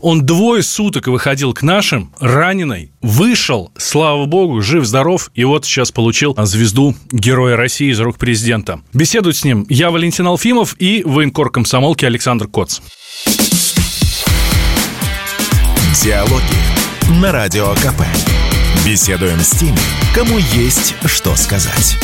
он 0.00 0.26
двое 0.26 0.62
суток 0.62 1.06
выходил 1.06 1.52
к 1.52 1.62
нашим, 1.62 2.12
раненый, 2.20 2.92
вышел, 3.00 3.72
слава 3.76 4.26
богу, 4.26 4.60
жив-здоров, 4.60 5.30
и 5.34 5.44
вот 5.44 5.64
сейчас 5.64 5.92
получил 5.92 6.34
звезду 6.38 6.94
Героя 7.10 7.56
России 7.56 7.90
из 7.90 8.00
рук 8.00 8.18
президента. 8.18 8.80
Беседуют 8.92 9.36
с 9.36 9.44
ним 9.44 9.66
я, 9.68 9.90
Валентин 9.90 10.26
Алфимов, 10.26 10.74
и 10.78 11.02
военкор 11.04 11.50
комсомолки 11.50 12.04
Александр 12.04 12.48
Коц. 12.48 12.80
Диалоги 16.02 17.20
на 17.20 17.32
Радио 17.32 17.74
КП. 17.74 18.02
Беседуем 18.86 19.38
с 19.40 19.50
теми, 19.50 19.78
кому 20.14 20.38
есть 20.38 20.94
что 21.04 21.36
сказать. 21.36 21.98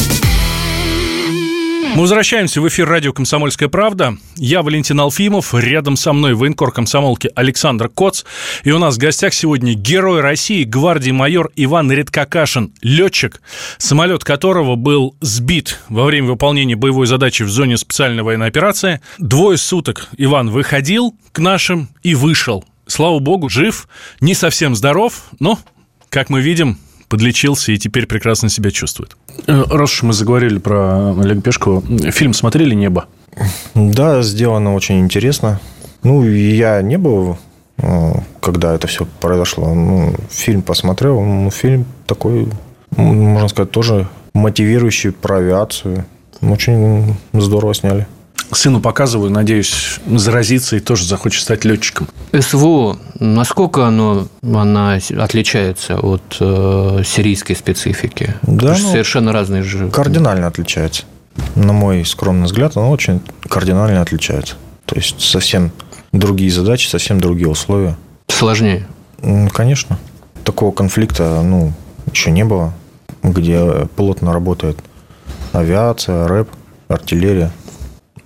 Мы 1.97 2.03
возвращаемся 2.03 2.61
в 2.61 2.69
эфир 2.69 2.87
радио 2.87 3.15
«Комсомольская 3.15 3.71
правда». 3.71 4.19
Я 4.37 4.61
Валентин 4.61 5.01
Алфимов, 5.01 5.55
рядом 5.55 5.97
со 5.97 6.13
мной 6.13 6.35
военкор 6.35 6.71
комсомолки 6.71 7.31
Александр 7.35 7.89
Коц. 7.89 8.25
И 8.65 8.71
у 8.71 8.79
нас 8.79 8.97
в 8.97 8.99
гостях 8.99 9.33
сегодня 9.33 9.73
герой 9.73 10.21
России, 10.21 10.65
гвардии 10.65 11.13
майор 11.13 11.51
Иван 11.57 11.91
Редкакашин, 11.91 12.75
летчик, 12.83 13.41
самолет 13.79 14.25
которого 14.25 14.75
был 14.75 15.17
сбит 15.23 15.81
во 15.89 16.05
время 16.05 16.29
выполнения 16.29 16.77
боевой 16.77 17.07
задачи 17.07 17.45
в 17.45 17.49
зоне 17.49 17.79
специальной 17.79 18.23
военной 18.23 18.49
операции. 18.49 19.01
Двое 19.17 19.57
суток 19.57 20.09
Иван 20.19 20.51
выходил 20.51 21.15
к 21.33 21.39
нашим 21.39 21.89
и 22.03 22.15
вышел. 22.15 22.63
Слава 22.87 23.21
богу, 23.21 23.49
жив, 23.49 23.89
не 24.21 24.35
совсем 24.35 24.77
здоров, 24.77 25.23
но, 25.41 25.59
как 26.11 26.29
мы 26.29 26.43
видим, 26.43 26.77
подлечился 27.09 27.73
и 27.73 27.79
теперь 27.79 28.07
прекрасно 28.07 28.49
себя 28.49 28.71
чувствует. 28.71 29.17
Э, 29.47 29.65
раз 29.69 29.93
уж 29.93 30.03
мы 30.03 30.13
заговорили 30.13 30.59
про 30.59 31.11
Олега 31.19 31.41
Пешкова, 31.41 31.83
фильм 32.11 32.35
смотрели 32.35 32.75
«Небо»? 32.75 33.07
Да, 33.75 34.23
сделано 34.23 34.75
очень 34.75 35.01
интересно. 35.01 35.61
Ну, 36.03 36.25
я 36.25 36.81
не 36.83 36.99
был, 36.99 37.39
э, 37.79 38.13
когда 38.41 38.75
это 38.75 38.87
все 38.87 39.07
произошло. 39.21 39.75
Ну, 39.75 40.15
фильм 40.31 40.63
посмотрел. 40.63 41.21
Ну, 41.21 41.51
фильм 41.51 41.85
такой, 42.07 42.49
можно 42.97 43.49
сказать, 43.49 43.71
тоже 43.71 44.09
мотивирующий 44.35 45.13
про 45.13 45.39
авиацию. 45.39 46.05
Очень 46.41 47.15
здорово 47.33 47.75
сняли 47.75 48.07
сыну 48.53 48.81
показываю, 48.81 49.31
надеюсь, 49.31 50.01
заразится 50.07 50.77
и 50.77 50.81
тоже 50.81 51.07
захочет 51.07 51.43
стать 51.43 51.65
летчиком. 51.65 52.09
СВО, 52.39 52.99
насколько 53.19 53.87
оно, 53.87 54.29
она 54.43 54.99
отличается 55.19 55.99
от 55.99 56.37
э, 56.41 57.03
сирийской 57.05 57.55
специфики? 57.55 58.35
Да, 58.43 58.77
ну, 58.79 58.93
совершенно 58.93 59.33
разные 59.33 59.63
же. 59.63 59.91
Кардинально 59.91 60.47
отличается. 60.47 61.05
На 61.55 61.73
мой 61.73 62.05
скромный 62.05 62.47
взгляд, 62.47 62.77
оно 62.77 62.91
очень 62.91 63.21
кардинально 63.49 64.01
отличается. 64.01 64.57
То 64.87 64.97
есть 64.97 65.21
совсем 65.21 65.73
другие 66.13 66.51
задачи, 66.51 66.89
совсем 66.89 67.21
другие 67.21 67.49
условия. 67.49 67.97
Сложнее? 68.29 68.87
Конечно. 69.53 69.99
Такого 70.45 70.73
конфликта 70.73 71.43
ну, 71.43 71.73
еще 72.13 72.31
не 72.31 72.45
было, 72.45 72.73
где 73.23 73.87
плотно 73.97 74.33
работает 74.33 74.79
авиация, 75.53 76.29
рэп, 76.29 76.49
артиллерия. 76.89 77.51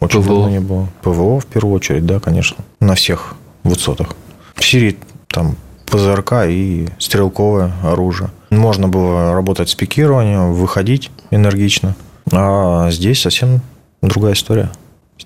Очень 0.01 0.23
ПВО. 0.23 0.35
давно 0.35 0.51
не 0.51 0.61
было. 0.61 0.89
ПВО 1.03 1.41
в 1.41 1.47
первую 1.47 1.75
очередь, 1.75 2.07
да, 2.07 2.21
конечно. 2.21 2.65
На 2.81 2.95
всех 2.95 3.35
высотах. 3.63 4.17
В 4.55 4.65
Сирии 4.65 4.99
там 5.29 5.57
ПЗРК 5.87 6.47
и 6.49 6.89
стрелковое 6.99 7.73
оружие. 7.83 8.31
Можно 8.51 8.89
было 8.89 9.33
работать 9.33 9.69
с 9.69 9.75
пикированием, 9.75 10.53
выходить 10.55 11.11
энергично. 11.31 11.95
А 12.33 12.91
здесь 12.91 13.21
совсем 13.21 13.61
другая 14.03 14.35
история, 14.35 14.71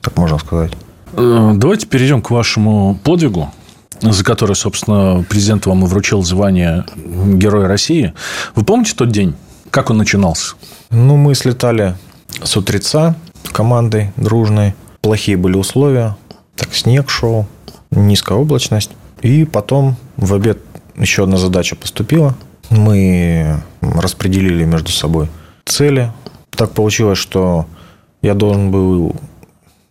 так 0.01 0.17
можно 0.17 0.39
сказать. 0.39 0.73
Э, 1.13 1.53
давайте 1.55 1.87
перейдем 1.87 2.23
к 2.23 2.31
вашему 2.31 2.99
подвигу, 3.05 3.53
за 4.01 4.25
который, 4.25 4.57
собственно, 4.57 5.25
президент 5.29 5.67
вам 5.67 5.85
и 5.85 5.87
вручил 5.87 6.23
звание 6.23 6.85
Героя 6.97 7.69
России. 7.69 8.15
Вы 8.55 8.65
помните 8.65 8.95
тот 8.97 9.11
день? 9.11 9.35
Как 9.71 9.91
он 9.91 9.99
начинался? 9.99 10.55
Ну, 10.91 11.17
мы 11.17 11.35
слетали 11.35 11.95
с 12.43 12.57
утреца 12.57 13.15
командой 13.55 14.13
дружной. 14.17 14.75
Плохие 15.01 15.37
были 15.37 15.57
условия. 15.57 16.17
Так, 16.57 16.75
снег 16.75 17.09
шел, 17.09 17.47
низкая 17.91 18.37
облачность. 18.37 18.91
И 19.23 19.45
потом 19.45 19.97
в 20.17 20.35
обед 20.35 20.59
еще 20.97 21.23
одна 21.23 21.39
задача 21.39 21.77
поступила. 21.77 22.35
Мы 22.69 23.61
распределили 23.81 24.65
между 24.65 24.91
собой 24.91 25.29
цели. 25.65 26.13
Так 26.51 26.73
получилось, 26.73 27.19
что 27.19 27.67
я 28.23 28.35
должен 28.35 28.71
был 28.71 29.15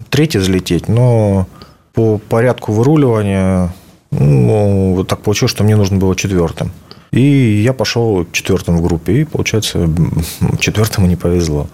третий 0.10 0.40
взлететь, 0.40 0.88
но 0.88 1.48
по 1.94 2.18
порядку 2.18 2.74
выруливания 2.74 3.74
ну, 4.12 4.94
вот 4.96 5.08
так 5.08 5.22
получилось, 5.22 5.52
что 5.52 5.64
мне 5.64 5.76
нужно 5.76 5.98
было 5.98 6.16
четвертым. 6.16 6.72
И 7.12 7.62
я 7.64 7.74
пошел 7.74 8.26
четвертым 8.32 8.78
в 8.78 8.82
группе. 8.82 9.22
И, 9.22 9.24
получается, 9.24 9.90
четвертому 10.60 11.08
не 11.08 11.16
повезло. 11.16 11.68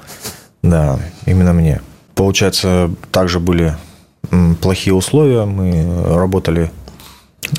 Да, 0.61 0.99
именно 1.25 1.53
мне. 1.53 1.81
Получается, 2.15 2.91
также 3.11 3.39
были 3.39 3.75
плохие 4.61 4.93
условия. 4.93 5.45
Мы 5.45 6.03
работали 6.15 6.71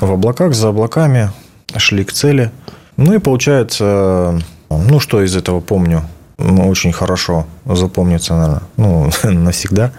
в 0.00 0.10
облаках, 0.10 0.54
за 0.54 0.68
облаками, 0.68 1.30
шли 1.76 2.04
к 2.04 2.12
цели. 2.12 2.50
Ну 2.96 3.14
и 3.14 3.18
получается, 3.18 4.40
ну 4.68 5.00
что 5.00 5.22
из 5.22 5.34
этого 5.34 5.60
помню, 5.60 6.02
ну, 6.38 6.68
очень 6.68 6.92
хорошо 6.92 7.46
запомнится, 7.64 8.34
наверное, 8.34 8.62
ну, 8.76 9.10
навсегда. 9.30 9.92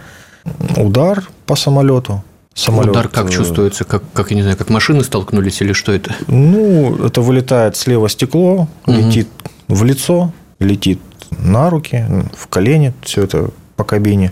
Удар 0.75 1.23
по 1.45 1.55
самолету. 1.55 2.23
Самолет, 2.53 2.91
Удар 2.91 3.07
как 3.07 3.29
э, 3.29 3.31
чувствуется? 3.31 3.85
Как, 3.85 4.03
как, 4.13 4.31
я 4.31 4.35
не 4.35 4.41
знаю, 4.41 4.57
как 4.57 4.69
машины 4.69 5.03
столкнулись 5.03 5.61
или 5.61 5.71
что 5.73 5.93
это? 5.93 6.13
Ну, 6.27 7.05
это 7.05 7.21
вылетает 7.21 7.77
слева 7.77 8.09
стекло, 8.09 8.67
угу. 8.85 8.91
летит 8.91 9.29
в 9.67 9.83
лицо, 9.83 10.33
летит 10.59 10.99
на 11.31 11.69
руки, 11.69 12.05
в 12.35 12.47
колени, 12.47 12.93
все 13.03 13.23
это 13.23 13.49
по 13.75 13.83
кабине 13.83 14.31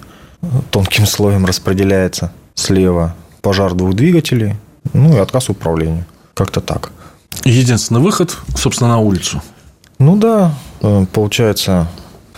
тонким 0.71 1.05
слоем 1.05 1.45
распределяется 1.45 2.31
слева. 2.55 3.15
Пожар 3.41 3.73
двух 3.73 3.93
двигателей, 3.93 4.55
ну 4.93 5.15
и 5.15 5.19
отказ 5.19 5.49
управления. 5.49 6.05
Как-то 6.33 6.61
так. 6.61 6.91
Единственный 7.45 8.01
выход, 8.01 8.37
собственно, 8.55 8.89
на 8.89 8.99
улицу. 8.99 9.41
Ну 9.97 10.17
да, 10.17 10.53
э, 10.81 11.05
получается, 11.11 11.87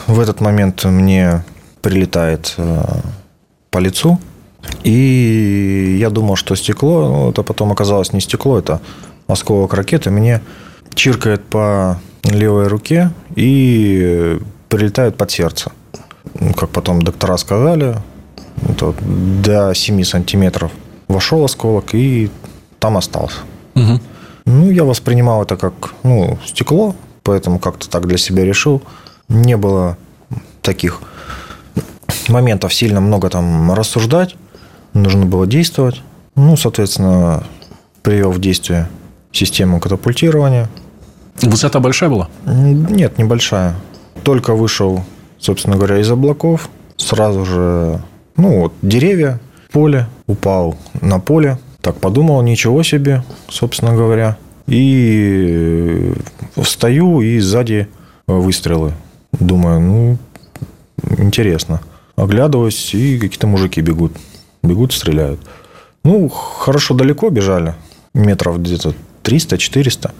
в 0.07 0.19
этот 0.19 0.41
момент 0.41 0.83
мне 0.85 1.43
прилетает 1.81 2.53
э, 2.57 2.83
по 3.69 3.79
лицу. 3.79 4.19
И 4.83 5.97
я 5.99 6.09
думал, 6.11 6.35
что 6.35 6.55
стекло, 6.55 7.07
ну, 7.07 7.29
это 7.31 7.41
потом 7.41 7.71
оказалось 7.71 8.13
не 8.13 8.21
стекло, 8.21 8.59
это 8.59 8.79
осколок 9.27 9.73
ракеты. 9.73 10.11
Мне 10.11 10.41
чиркает 10.93 11.43
по 11.45 11.99
левой 12.23 12.67
руке 12.67 13.11
и 13.35 14.39
прилетает 14.69 15.17
под 15.17 15.31
сердце. 15.31 15.71
как 16.55 16.69
потом 16.69 17.01
доктора 17.01 17.37
сказали, 17.37 17.95
это 18.67 18.93
до 19.01 19.73
7 19.73 20.03
сантиметров 20.03 20.71
вошел 21.07 21.43
осколок 21.43 21.93
и 21.93 22.29
там 22.79 22.97
остался. 22.97 23.39
Угу. 23.75 23.99
Ну, 24.45 24.71
я 24.71 24.83
воспринимал 24.83 25.43
это 25.43 25.55
как 25.57 25.93
ну, 26.03 26.37
стекло, 26.45 26.95
поэтому 27.23 27.59
как-то 27.59 27.89
так 27.89 28.07
для 28.07 28.17
себя 28.17 28.43
решил. 28.43 28.81
Не 29.27 29.57
было 29.57 29.97
таких 30.61 31.01
моментов 32.27 32.73
сильно 32.73 33.01
много 33.01 33.29
там 33.29 33.73
рассуждать. 33.73 34.35
Нужно 34.93 35.25
было 35.25 35.47
действовать. 35.47 36.01
Ну, 36.35 36.57
соответственно, 36.57 37.43
привел 38.01 38.31
в 38.31 38.39
действие 38.39 38.89
систему 39.31 39.79
катапультирования. 39.79 40.69
Высота 41.41 41.79
большая 41.79 42.09
была? 42.09 42.29
Нет, 42.45 43.17
небольшая. 43.17 43.75
Только 44.23 44.53
вышел, 44.53 45.03
собственно 45.39 45.75
говоря, 45.75 45.99
из 45.99 46.11
облаков. 46.11 46.69
Сразу 46.97 47.45
же, 47.45 48.01
ну, 48.37 48.61
вот 48.61 48.73
деревья, 48.81 49.39
поле. 49.71 50.07
Упал 50.27 50.75
на 51.01 51.19
поле. 51.19 51.57
Так 51.81 51.95
подумал, 51.97 52.41
ничего 52.43 52.83
себе, 52.83 53.23
собственно 53.49 53.95
говоря. 53.95 54.37
И 54.67 56.13
встаю, 56.55 57.21
и 57.21 57.39
сзади 57.39 57.87
выстрелы. 58.27 58.93
Думаю, 59.39 59.79
ну, 59.79 60.17
интересно. 61.17 61.81
Оглядываюсь, 62.15 62.93
и 62.93 63.17
какие-то 63.17 63.47
мужики 63.47 63.81
бегут. 63.81 64.13
Бегут, 64.61 64.93
стреляют. 64.93 65.39
Ну, 66.03 66.29
хорошо 66.29 66.93
далеко 66.93 67.29
бежали. 67.29 67.73
Метров 68.13 68.61
где-то 68.61 68.93
300-400. 69.23 70.11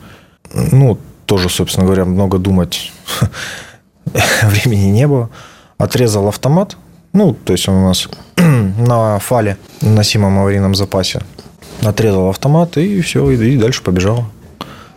Ну, 0.54 0.98
тоже, 1.26 1.50
собственно 1.50 1.86
говоря, 1.86 2.06
много 2.06 2.38
думать 2.38 2.92
времени 4.44 4.90
не 4.92 5.08
было. 5.08 5.30
Отрезал 5.78 6.28
автомат. 6.28 6.78
Ну, 7.14 7.34
то 7.34 7.54
есть 7.54 7.68
он 7.68 7.76
у 7.76 7.88
нас 7.88 8.08
на 8.38 9.20
фале, 9.20 9.58
носимом 9.82 10.40
аварийном 10.40 10.76
запасе. 10.76 11.22
Отрезал 11.82 12.30
автомат 12.30 12.78
и 12.78 13.02
все, 13.02 13.30
и 13.32 13.58
дальше 13.58 13.82
побежал 13.84 14.26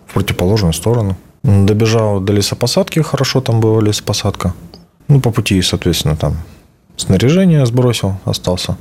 в 0.06 0.14
противоположную 0.14 0.72
сторону. 0.72 1.16
Добежал 1.42 2.20
до 2.20 2.32
лесопосадки, 2.32 3.00
хорошо 3.00 3.40
там 3.40 3.60
была 3.60 3.80
лесопосадка. 3.80 4.54
Ну, 5.08 5.20
по 5.20 5.30
пути, 5.30 5.60
соответственно, 5.62 6.16
там 6.16 6.36
снаряжение 6.96 7.66
сбросил, 7.66 8.16
остался. 8.24 8.76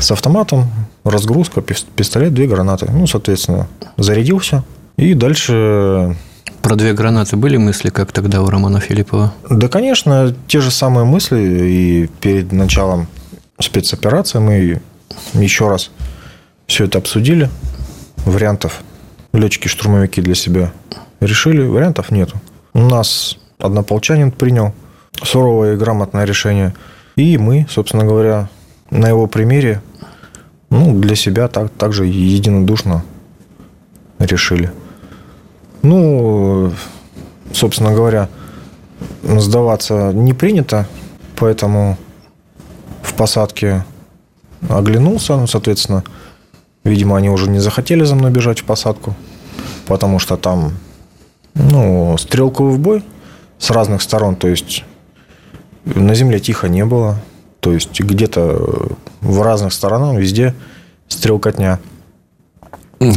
С 0.00 0.10
автоматом, 0.10 0.70
разгрузка, 1.04 1.60
пистолет, 1.60 2.34
две 2.34 2.46
гранаты. 2.46 2.90
Ну, 2.92 3.06
соответственно, 3.06 3.68
зарядился. 3.96 4.64
И 4.96 5.14
дальше... 5.14 6.16
Про 6.62 6.76
две 6.76 6.92
гранаты 6.92 7.36
были 7.36 7.56
мысли, 7.56 7.90
как 7.90 8.12
тогда 8.12 8.40
у 8.40 8.48
Романа 8.48 8.78
Филиппова? 8.78 9.32
Да, 9.50 9.66
конечно, 9.68 10.32
те 10.46 10.60
же 10.60 10.70
самые 10.70 11.04
мысли. 11.04 11.40
И 11.40 12.10
перед 12.20 12.52
началом 12.52 13.08
спецоперации 13.58 14.38
мы 14.38 14.80
еще 15.34 15.68
раз 15.68 15.90
все 16.66 16.84
это 16.84 16.98
обсудили. 16.98 17.50
Вариантов 18.24 18.82
летчики-штурмовики 19.32 20.20
для 20.20 20.36
себя 20.36 20.72
решили. 21.20 21.66
Вариантов 21.66 22.12
нету. 22.12 22.40
У 22.74 22.80
нас 22.80 23.38
однополчанин 23.58 24.30
принял 24.30 24.72
суровое 25.20 25.74
и 25.74 25.76
грамотное 25.76 26.24
решение. 26.24 26.74
И 27.16 27.38
мы, 27.38 27.66
собственно 27.68 28.04
говоря, 28.04 28.48
на 28.90 29.08
его 29.08 29.26
примере 29.26 29.82
ну, 30.70 30.98
для 30.98 31.16
себя 31.16 31.48
так, 31.48 31.70
также 31.70 32.06
единодушно 32.06 33.04
решили. 34.18 34.70
Ну, 35.82 36.72
собственно 37.52 37.92
говоря, 37.92 38.28
сдаваться 39.22 40.12
не 40.12 40.32
принято, 40.32 40.86
поэтому 41.36 41.98
в 43.02 43.14
посадке 43.14 43.84
оглянулся, 44.68 45.36
ну, 45.36 45.46
соответственно, 45.46 46.04
видимо, 46.84 47.16
они 47.16 47.30
уже 47.30 47.50
не 47.50 47.58
захотели 47.58 48.04
за 48.04 48.14
мной 48.14 48.30
бежать 48.30 48.60
в 48.60 48.64
посадку, 48.64 49.14
потому 49.86 50.18
что 50.18 50.36
там, 50.36 50.72
ну, 51.54 52.16
стрелковый 52.18 52.78
бой 52.78 53.04
с 53.58 53.70
разных 53.70 54.02
сторон, 54.02 54.36
то 54.36 54.48
есть 54.48 54.84
на 55.84 56.14
земле 56.14 56.38
тихо 56.38 56.68
не 56.68 56.84
было, 56.84 57.20
то 57.60 57.72
есть 57.72 58.00
где-то 58.00 58.88
в 59.20 59.42
разных 59.42 59.72
сторонах 59.72 60.16
везде 60.16 60.54
стрелкотня. 61.08 61.80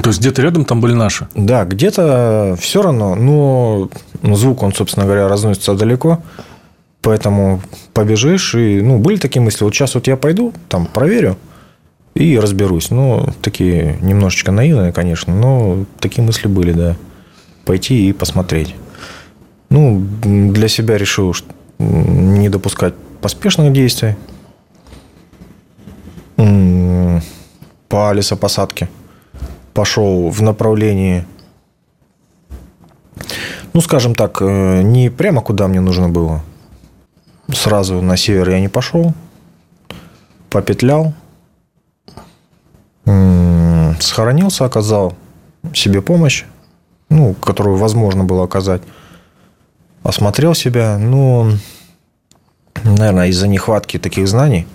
То 0.02 0.10
есть 0.10 0.19
где-то 0.19 0.41
рядом 0.41 0.65
там 0.65 0.82
были 0.82 0.93
наши? 0.93 1.28
Да, 1.36 1.63
где-то 1.65 2.58
все 2.60 2.82
равно, 2.82 3.15
но 3.15 3.89
звук, 4.36 4.63
он, 4.63 4.74
собственно 4.74 5.06
говоря, 5.06 5.28
разносится 5.28 5.76
далеко, 5.76 6.24
поэтому 7.02 7.62
побежишь, 7.93 8.56
и, 8.56 8.82
ну, 8.82 8.98
были 8.98 9.17
такие 9.17 9.41
мысли, 9.41 9.63
вот 9.63 9.76
сейчас 9.76 9.93
вот 9.93 10.08
я 10.08 10.17
пойду, 10.17 10.54
там, 10.69 10.88
проверю, 10.88 11.38
и 12.15 12.39
разберусь. 12.39 12.89
Ну, 12.89 13.28
такие 13.41 13.98
немножечко 14.02 14.52
наивные, 14.52 14.91
конечно, 14.91 15.36
но 15.36 15.86
такие 16.00 16.24
мысли 16.24 16.48
были, 16.48 16.71
да. 16.71 16.95
Пойти 17.65 18.10
и 18.10 18.13
посмотреть. 18.13 18.74
Ну, 19.69 20.04
для 20.24 20.67
себя 20.67 20.98
решил 20.98 21.36
не 21.78 22.50
допускать 22.50 22.93
поспешных 23.21 23.74
действий 23.74 24.15
по 26.36 28.13
лесопосадке 28.13 28.89
пошел 29.76 30.30
в 30.30 30.42
направлении, 30.42 31.26
ну, 33.74 33.82
скажем 33.82 34.16
так, 34.16 34.42
э, 34.42 34.82
не 34.82 35.10
прямо 35.10 35.42
куда 35.42 35.68
мне 35.68 35.82
нужно 35.82 36.08
было. 36.08 36.42
Сразу 37.54 38.02
на 38.02 38.18
север 38.18 38.50
я 38.50 38.60
не 38.62 38.70
пошел, 38.70 39.14
попетлял, 40.50 41.14
схоронился, 44.00 44.66
оказал 44.66 45.14
себе 45.74 46.02
помощь, 46.02 46.46
ну, 47.10 47.34
которую 47.34 47.76
возможно 47.78 48.24
было 48.24 48.46
оказать. 48.46 48.82
Осмотрел 50.04 50.56
себя, 50.56 50.98
ну, 50.98 51.52
наверное, 52.84 53.28
из-за 53.28 53.48
нехватки 53.48 54.00
таких 54.00 54.28
знаний, 54.28 54.68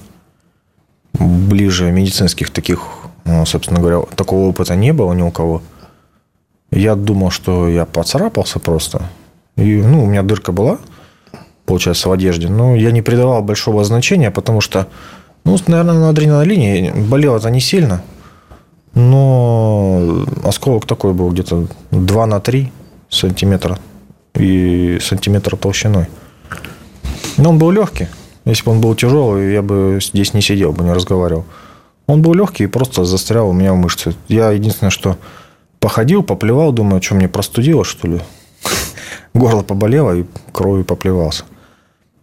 ближе 1.14 1.90
медицинских 1.90 2.50
таких 2.50 2.99
собственно 3.44 3.80
говоря, 3.80 4.02
такого 4.16 4.48
опыта 4.48 4.74
не 4.76 4.92
было 4.92 5.12
ни 5.12 5.22
у 5.22 5.30
кого. 5.30 5.62
Я 6.70 6.94
думал, 6.94 7.30
что 7.30 7.68
я 7.68 7.84
поцарапался 7.84 8.58
просто. 8.58 9.02
И, 9.56 9.82
ну, 9.82 10.04
у 10.04 10.06
меня 10.06 10.22
дырка 10.22 10.52
была, 10.52 10.78
получается, 11.66 12.08
в 12.08 12.12
одежде. 12.12 12.48
Но 12.48 12.76
я 12.76 12.92
не 12.92 13.02
придавал 13.02 13.42
большого 13.42 13.84
значения, 13.84 14.30
потому 14.30 14.60
что, 14.60 14.86
ну, 15.44 15.58
наверное, 15.66 15.94
на 15.94 16.08
адреналине 16.10 16.92
болело 16.94 17.38
это 17.38 17.50
не 17.50 17.60
сильно. 17.60 18.02
Но 18.94 20.24
осколок 20.44 20.86
такой 20.86 21.12
был 21.12 21.30
где-то 21.30 21.66
2 21.90 22.26
на 22.26 22.40
3 22.40 22.72
сантиметра 23.08 23.78
и 24.34 24.98
сантиметра 25.00 25.56
толщиной. 25.56 26.06
Но 27.36 27.50
он 27.50 27.58
был 27.58 27.70
легкий. 27.70 28.08
Если 28.44 28.64
бы 28.64 28.72
он 28.72 28.80
был 28.80 28.94
тяжелый, 28.94 29.52
я 29.52 29.62
бы 29.62 29.98
здесь 30.00 30.34
не 30.34 30.40
сидел 30.40 30.72
бы, 30.72 30.84
не 30.84 30.92
разговаривал. 30.92 31.44
Он 32.10 32.22
был 32.22 32.34
легкий 32.34 32.64
и 32.64 32.66
просто 32.66 33.04
застрял 33.04 33.48
у 33.48 33.52
меня 33.52 33.72
в 33.72 33.76
мышце. 33.76 34.14
Я 34.26 34.50
единственное, 34.50 34.90
что 34.90 35.16
походил, 35.78 36.24
поплевал, 36.24 36.72
думаю, 36.72 37.00
что 37.00 37.14
мне 37.14 37.28
простудило, 37.28 37.84
что 37.84 38.08
ли. 38.08 38.20
Горло 39.34 39.62
поболело 39.62 40.16
и 40.16 40.24
кровью 40.50 40.84
поплевался. 40.84 41.44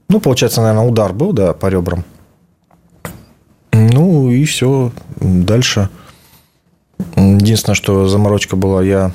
Ну, 0.09 0.19
получается, 0.19 0.61
наверное, 0.61 0.89
удар 0.89 1.13
был, 1.13 1.31
да, 1.31 1.53
по 1.53 1.67
ребрам. 1.67 2.03
Ну, 3.71 4.29
и 4.29 4.43
все. 4.43 4.91
Дальше. 5.21 5.87
Единственное, 7.15 7.75
что 7.75 8.09
заморочка 8.09 8.57
была, 8.57 8.83
я 8.83 9.13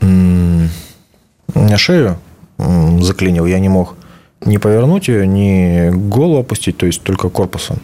меня 0.00 0.68
шею 1.78 2.18
заклинил, 2.58 3.46
я 3.46 3.60
не 3.60 3.68
мог 3.68 3.94
ни 4.40 4.56
повернуть 4.56 5.06
ее, 5.06 5.28
ни 5.28 5.90
голову 5.90 6.40
опустить, 6.40 6.76
то 6.76 6.86
есть 6.86 7.04
только 7.04 7.28
корпусом 7.28 7.78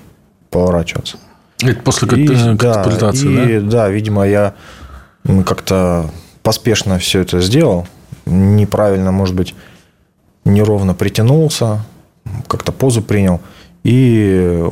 поворачиваться. 0.52 1.18
Это 1.62 1.80
после 1.82 2.08
и, 2.24 2.56
катапультации, 2.56 3.36
да? 3.36 3.50
И, 3.50 3.60
да? 3.60 3.70
да, 3.70 3.88
видимо, 3.88 4.26
я 4.26 4.54
как-то 5.46 6.10
поспешно 6.42 6.98
все 6.98 7.20
это 7.20 7.40
сделал. 7.40 7.86
Неправильно, 8.26 9.10
может 9.12 9.34
быть, 9.34 9.54
неровно 10.44 10.94
притянулся, 10.94 11.84
как-то 12.46 12.72
позу 12.72 13.02
принял. 13.02 13.40
И 13.84 14.64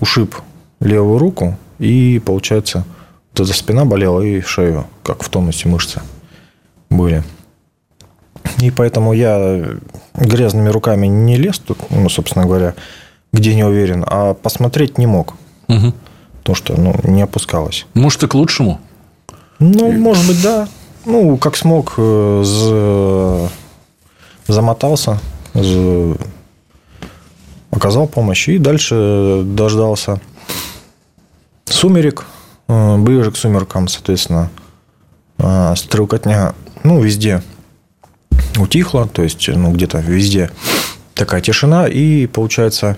ушиб 0.00 0.36
левую 0.80 1.18
руку. 1.18 1.56
И, 1.78 2.20
получается, 2.24 2.84
вот 3.32 3.46
эта 3.46 3.56
спина 3.56 3.84
болела 3.84 4.20
и 4.20 4.40
шею, 4.40 4.86
как 5.02 5.22
в 5.22 5.28
тонусе 5.28 5.68
мышцы 5.68 6.00
были. 6.90 7.22
И 8.60 8.70
поэтому 8.70 9.12
я 9.12 9.76
грязными 10.14 10.68
руками 10.68 11.06
не 11.06 11.36
лез 11.36 11.58
тут, 11.58 11.78
ну, 11.90 12.08
собственно 12.08 12.46
говоря, 12.46 12.74
где 13.32 13.54
не 13.54 13.64
уверен, 13.64 14.04
а 14.06 14.34
посмотреть 14.34 14.98
не 14.98 15.06
мог. 15.06 15.34
Угу. 15.68 15.92
Потому 16.38 16.56
что 16.56 16.80
ну, 16.80 16.94
не 17.04 17.22
опускалось. 17.22 17.86
Может, 17.94 18.22
и 18.22 18.26
к 18.26 18.34
лучшему? 18.34 18.80
Ну, 19.58 19.92
может 19.92 20.26
быть, 20.26 20.42
да. 20.42 20.68
Ну, 21.04 21.36
как 21.36 21.56
смог, 21.56 21.94
э, 21.96 23.48
замотался, 24.46 25.18
оказал 27.70 28.06
помощь. 28.06 28.48
И 28.48 28.58
дальше 28.58 29.42
дождался 29.44 30.20
сумерек, 31.64 32.26
э, 32.68 32.96
ближе 32.98 33.30
к 33.30 33.36
сумеркам, 33.36 33.88
соответственно, 33.88 34.50
э, 35.38 35.74
стрелкотня, 35.76 36.54
ну, 36.82 37.00
везде 37.00 37.42
утихла, 38.56 39.06
то 39.06 39.22
есть, 39.22 39.48
ну, 39.48 39.72
где-то 39.72 39.98
везде 39.98 40.50
такая 41.14 41.40
тишина, 41.40 41.86
и, 41.88 42.26
получается, 42.26 42.96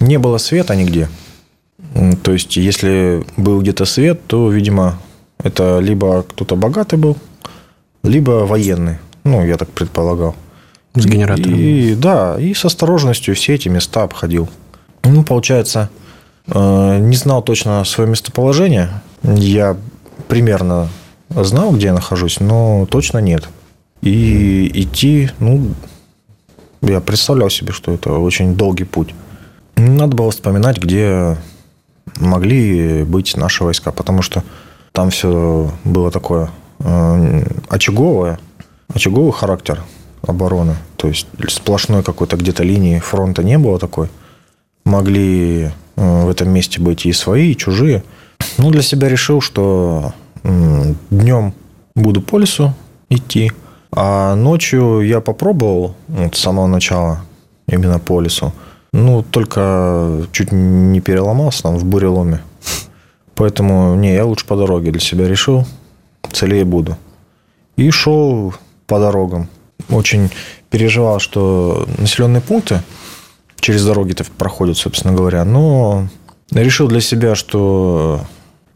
не 0.00 0.18
было 0.18 0.38
света 0.38 0.74
нигде. 0.74 1.08
То 2.22 2.32
есть, 2.32 2.56
если 2.56 3.24
был 3.36 3.60
где-то 3.60 3.84
свет, 3.84 4.20
то, 4.26 4.50
видимо, 4.50 4.98
это 5.42 5.78
либо 5.78 6.22
кто-то 6.22 6.56
богатый 6.56 6.98
был, 6.98 7.16
либо 8.02 8.44
военный. 8.44 8.98
Ну, 9.24 9.44
я 9.44 9.56
так 9.56 9.68
предполагал. 9.70 10.34
С 10.94 11.06
генератором. 11.06 11.54
И, 11.54 11.94
да, 11.94 12.36
и 12.38 12.54
с 12.54 12.64
осторожностью 12.64 13.34
все 13.34 13.54
эти 13.54 13.68
места 13.68 14.02
обходил. 14.02 14.48
Ну, 15.04 15.22
получается, 15.22 15.90
э, 16.46 16.98
не 16.98 17.16
знал 17.16 17.42
точно 17.42 17.84
свое 17.84 18.10
местоположение. 18.10 18.90
Я 19.22 19.76
примерно 20.28 20.88
знал, 21.30 21.72
где 21.72 21.86
я 21.86 21.92
нахожусь, 21.92 22.40
но 22.40 22.86
точно 22.86 23.18
нет. 23.18 23.48
И 24.00 24.70
идти, 24.74 25.30
ну, 25.38 25.74
я 26.82 27.00
представлял 27.00 27.50
себе, 27.50 27.72
что 27.72 27.92
это 27.92 28.12
очень 28.12 28.54
долгий 28.54 28.84
путь. 28.84 29.14
Надо 29.78 30.16
было 30.16 30.32
вспоминать, 30.32 30.78
где 30.78 31.36
могли 32.16 33.04
быть 33.04 33.36
наши 33.36 33.62
войска, 33.62 33.92
потому 33.92 34.22
что 34.22 34.42
там 34.90 35.10
все 35.10 35.70
было 35.84 36.10
такое 36.10 36.50
э, 36.80 37.44
очаговое, 37.68 38.40
очаговый 38.92 39.32
характер 39.32 39.80
обороны. 40.26 40.74
То 40.96 41.06
есть 41.06 41.28
сплошной 41.48 42.02
какой-то 42.02 42.36
где-то 42.36 42.64
линии 42.64 42.98
фронта 42.98 43.44
не 43.44 43.56
было 43.56 43.78
такой. 43.78 44.08
Могли 44.84 45.70
э, 45.94 46.24
в 46.24 46.28
этом 46.28 46.50
месте 46.50 46.80
быть 46.80 47.06
и 47.06 47.12
свои, 47.12 47.52
и 47.52 47.56
чужие. 47.56 48.02
Ну, 48.56 48.72
для 48.72 48.82
себя 48.82 49.08
решил, 49.08 49.40
что 49.40 50.12
днем 50.42 51.54
буду 51.94 52.20
по 52.20 52.38
лесу 52.38 52.74
идти, 53.10 53.52
а 53.92 54.34
ночью 54.34 55.02
я 55.02 55.20
попробовал 55.20 55.94
вот, 56.08 56.34
с 56.34 56.40
самого 56.40 56.66
начала 56.66 57.20
именно 57.68 58.00
по 58.00 58.20
лесу. 58.20 58.52
Ну, 58.98 59.22
только 59.22 60.26
чуть 60.32 60.50
не 60.50 61.00
переломался 61.00 61.62
там 61.62 61.76
в 61.76 61.84
буреломе. 61.84 62.40
Поэтому, 63.36 63.94
не, 63.94 64.14
я 64.14 64.24
лучше 64.24 64.44
по 64.44 64.56
дороге 64.56 64.90
для 64.90 65.00
себя 65.00 65.28
решил. 65.28 65.64
Целее 66.32 66.64
буду. 66.64 66.96
И 67.76 67.88
шел 67.90 68.52
по 68.88 68.98
дорогам. 68.98 69.48
Очень 69.88 70.30
переживал, 70.68 71.20
что 71.20 71.86
населенные 71.98 72.40
пункты 72.40 72.82
через 73.60 73.84
дороги-то 73.84 74.24
проходят, 74.36 74.76
собственно 74.76 75.14
говоря. 75.14 75.44
Но 75.44 76.08
решил 76.50 76.88
для 76.88 77.00
себя, 77.00 77.36
что 77.36 78.22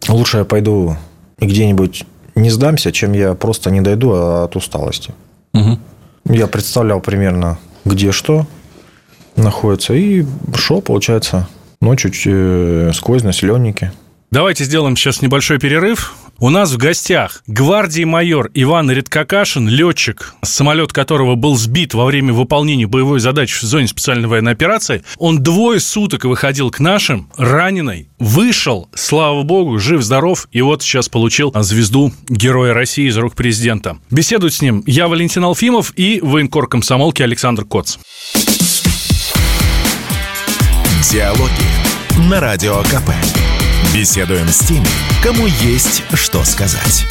лучше 0.09 0.39
я 0.39 0.45
пойду 0.45 0.97
где-нибудь 1.39 2.05
не 2.37 2.51
сдамся, 2.51 2.93
чем 2.93 3.13
я 3.13 3.35
просто 3.35 3.73
не 3.73 3.81
дойду 3.81 4.13
от 4.13 4.55
усталости. 4.55 5.13
Угу. 5.53 5.79
Я 6.27 6.47
представлял 6.47 7.01
примерно, 7.01 7.59
где 7.85 8.13
что 8.13 8.47
находится. 9.37 9.95
И 9.95 10.25
шел, 10.57 10.83
получается, 10.83 11.49
ночью 11.81 12.13
э, 12.25 12.93
сквозь 12.95 13.23
населенники. 13.23 13.93
Давайте 14.31 14.65
сделаем 14.65 14.97
сейчас 14.97 15.21
небольшой 15.21 15.59
перерыв. 15.59 16.15
У 16.39 16.49
нас 16.49 16.73
в 16.73 16.79
гостях 16.79 17.43
гвардии 17.47 18.05
майор 18.05 18.51
Иван 18.55 18.91
Редкакашин, 18.91 19.69
летчик, 19.69 20.35
самолет 20.43 20.91
которого 20.93 21.35
был 21.35 21.55
сбит 21.57 21.93
во 21.93 22.07
время 22.07 22.33
выполнения 22.33 22.87
боевой 22.87 23.21
задачи 23.21 23.59
в 23.59 23.63
зоне 23.63 23.89
специальной 23.89 24.27
военной 24.29 24.53
операции. 24.53 25.05
Он 25.19 25.43
двое 25.43 25.81
суток 25.81 26.25
выходил 26.25 26.71
к 26.71 26.81
нашим, 26.81 27.29
раненый, 27.37 28.09
вышел, 28.19 28.89
слава 28.95 29.43
богу, 29.43 29.79
жив-здоров, 29.79 30.49
и 30.51 30.63
вот 30.63 30.83
сейчас 30.83 31.11
получил 31.11 31.53
звезду 31.55 32.11
Героя 32.29 32.73
России 32.73 33.09
из 33.09 33.17
рук 33.19 33.35
президента. 33.35 33.99
Беседуют 34.11 34.55
с 34.55 34.63
ним 34.63 34.83
я, 34.87 35.09
Валентин 35.09 35.45
Алфимов, 35.45 35.93
и 35.95 36.21
военкор 36.23 36.69
комсомолки 36.69 37.23
Александр 37.23 37.67
Коц. 37.67 37.99
Диалоги 41.11 42.31
на 42.31 42.39
Радио 42.39 42.77
КП. 42.85 43.11
Беседуем 43.93 44.47
с 44.47 44.61
теми, 44.61 44.87
кому 45.21 45.47
есть 45.47 46.05
что 46.15 46.45
сказать. 46.45 47.05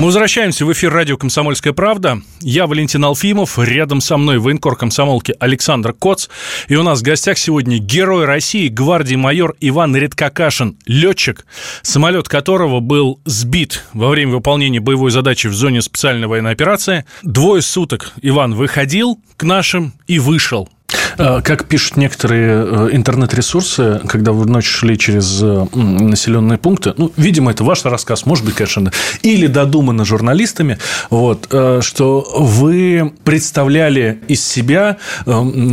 Мы 0.00 0.06
возвращаемся 0.06 0.66
в 0.66 0.72
эфир 0.72 0.92
радио 0.92 1.16
«Комсомольская 1.16 1.72
правда». 1.72 2.20
Я 2.40 2.66
Валентин 2.66 3.04
Алфимов, 3.04 3.60
рядом 3.60 4.00
со 4.00 4.16
мной 4.16 4.38
военкор 4.38 4.74
комсомолки 4.74 5.36
Александр 5.38 5.92
Коц. 5.92 6.26
И 6.66 6.74
у 6.74 6.82
нас 6.82 6.98
в 6.98 7.04
гостях 7.04 7.38
сегодня 7.38 7.78
герой 7.78 8.24
России, 8.24 8.66
гвардии 8.66 9.14
майор 9.14 9.54
Иван 9.60 9.94
Редкакашин, 9.94 10.76
летчик, 10.86 11.46
самолет 11.82 12.28
которого 12.28 12.80
был 12.80 13.20
сбит 13.24 13.84
во 13.92 14.08
время 14.08 14.32
выполнения 14.32 14.80
боевой 14.80 15.12
задачи 15.12 15.46
в 15.46 15.54
зоне 15.54 15.80
специальной 15.80 16.26
военной 16.26 16.50
операции. 16.50 17.04
Двое 17.22 17.62
суток 17.62 18.12
Иван 18.20 18.54
выходил 18.54 19.20
к 19.36 19.44
нашим 19.44 19.92
и 20.08 20.18
вышел 20.18 20.68
как 21.16 21.66
пишут 21.66 21.96
некоторые 21.96 22.64
э, 22.64 22.88
интернет-ресурсы, 22.92 24.00
когда 24.06 24.32
вы 24.32 24.46
ночью 24.46 24.72
шли 24.72 24.98
через 24.98 25.40
э, 25.42 25.66
населенные 25.74 26.58
пункты, 26.58 26.94
ну, 26.96 27.12
видимо, 27.16 27.50
это 27.50 27.64
ваш 27.64 27.84
рассказ, 27.84 28.26
может 28.26 28.44
быть, 28.44 28.54
конечно, 28.54 28.92
или 29.22 29.46
додумано 29.46 30.04
журналистами, 30.04 30.78
вот, 31.10 31.46
что 31.80 32.26
вы 32.38 33.12
представляли 33.24 34.20
из 34.28 34.44
себя, 34.44 34.96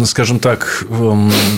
скажем 0.06 0.40
так, 0.40 0.86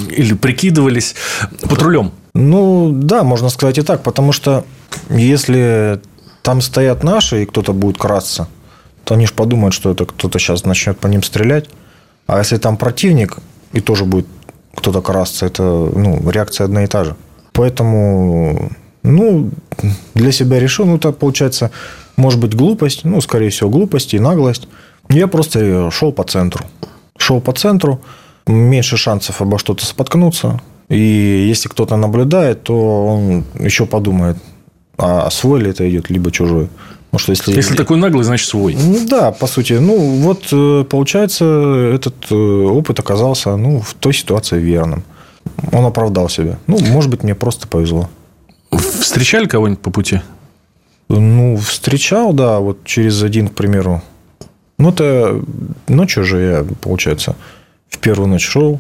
или 0.09 0.33
прикидывались 0.33 1.15
патрулем. 1.61 2.11
Ну, 2.33 2.91
да, 2.93 3.23
можно 3.23 3.49
сказать 3.49 3.77
и 3.77 3.81
так, 3.81 4.03
потому 4.03 4.31
что 4.31 4.65
если 5.09 6.01
там 6.41 6.61
стоят 6.61 7.03
наши, 7.03 7.43
и 7.43 7.45
кто-то 7.45 7.73
будет 7.73 7.97
красться, 7.97 8.47
то 9.03 9.15
они 9.15 9.27
же 9.27 9.33
подумают, 9.33 9.73
что 9.73 9.91
это 9.91 10.05
кто-то 10.05 10.39
сейчас 10.39 10.65
начнет 10.65 10.99
по 10.99 11.07
ним 11.07 11.23
стрелять. 11.23 11.69
А 12.25 12.39
если 12.39 12.57
там 12.57 12.77
противник, 12.77 13.37
и 13.73 13.81
тоже 13.81 14.05
будет 14.05 14.27
кто-то 14.75 15.01
красться, 15.01 15.45
это 15.45 15.63
ну, 15.63 16.29
реакция 16.29 16.65
одна 16.65 16.83
и 16.83 16.87
та 16.87 17.03
же. 17.03 17.15
Поэтому, 17.51 18.71
ну, 19.03 19.51
для 20.15 20.31
себя 20.31 20.59
решил, 20.59 20.85
ну, 20.85 20.95
это 20.95 21.11
получается, 21.11 21.71
может 22.15 22.39
быть, 22.39 22.55
глупость, 22.55 23.03
ну, 23.03 23.21
скорее 23.21 23.49
всего, 23.49 23.69
глупость 23.69 24.13
и 24.13 24.19
наглость. 24.19 24.67
Я 25.09 25.27
просто 25.27 25.91
шел 25.91 26.11
по 26.11 26.23
центру. 26.23 26.65
Шел 27.17 27.41
по 27.41 27.53
центру, 27.53 28.01
меньше 28.47 28.97
шансов 28.97 29.41
обо 29.41 29.59
что-то 29.59 29.85
споткнуться. 29.85 30.59
И 30.89 31.45
если 31.49 31.69
кто-то 31.69 31.95
наблюдает, 31.95 32.63
то 32.63 33.05
он 33.05 33.43
еще 33.59 33.85
подумает, 33.85 34.37
а 34.97 35.29
свой 35.29 35.61
ли 35.61 35.69
это 35.69 35.89
идет, 35.89 36.09
либо 36.09 36.31
чужой. 36.31 36.69
Потому 37.13 37.19
что 37.19 37.31
если... 37.31 37.53
Если 37.53 37.75
такой 37.75 37.97
наглый, 37.97 38.23
значит 38.23 38.49
свой. 38.49 38.73
Ну, 38.73 39.07
да, 39.07 39.31
по 39.31 39.45
сути. 39.45 39.73
Ну, 39.73 39.95
вот 40.21 40.47
э, 40.51 40.83
получается, 40.89 41.45
этот 41.93 42.15
э, 42.31 42.35
опыт 42.35 42.99
оказался 42.99 43.55
ну, 43.55 43.81
в 43.81 43.93
той 43.93 44.15
ситуации 44.15 44.59
верным. 44.59 45.03
Он 45.71 45.85
оправдал 45.85 46.27
себя. 46.27 46.57
Ну, 46.65 46.79
может 46.79 47.11
быть, 47.11 47.21
мне 47.21 47.35
просто 47.35 47.67
повезло. 47.67 48.09
Встречали 48.71 49.45
кого-нибудь 49.45 49.79
по 49.83 49.91
пути? 49.91 50.21
Ну, 51.07 51.55
встречал, 51.57 52.33
да, 52.33 52.57
вот 52.57 52.83
через 52.83 53.21
один, 53.21 53.49
к 53.49 53.53
примеру. 53.53 54.01
Ну, 54.79 54.89
это 54.89 55.39
ночью 55.87 56.23
же 56.23 56.41
я, 56.41 56.65
получается, 56.81 57.35
в 57.89 57.99
первую 57.99 58.27
ночь 58.27 58.43
шел. 58.43 58.79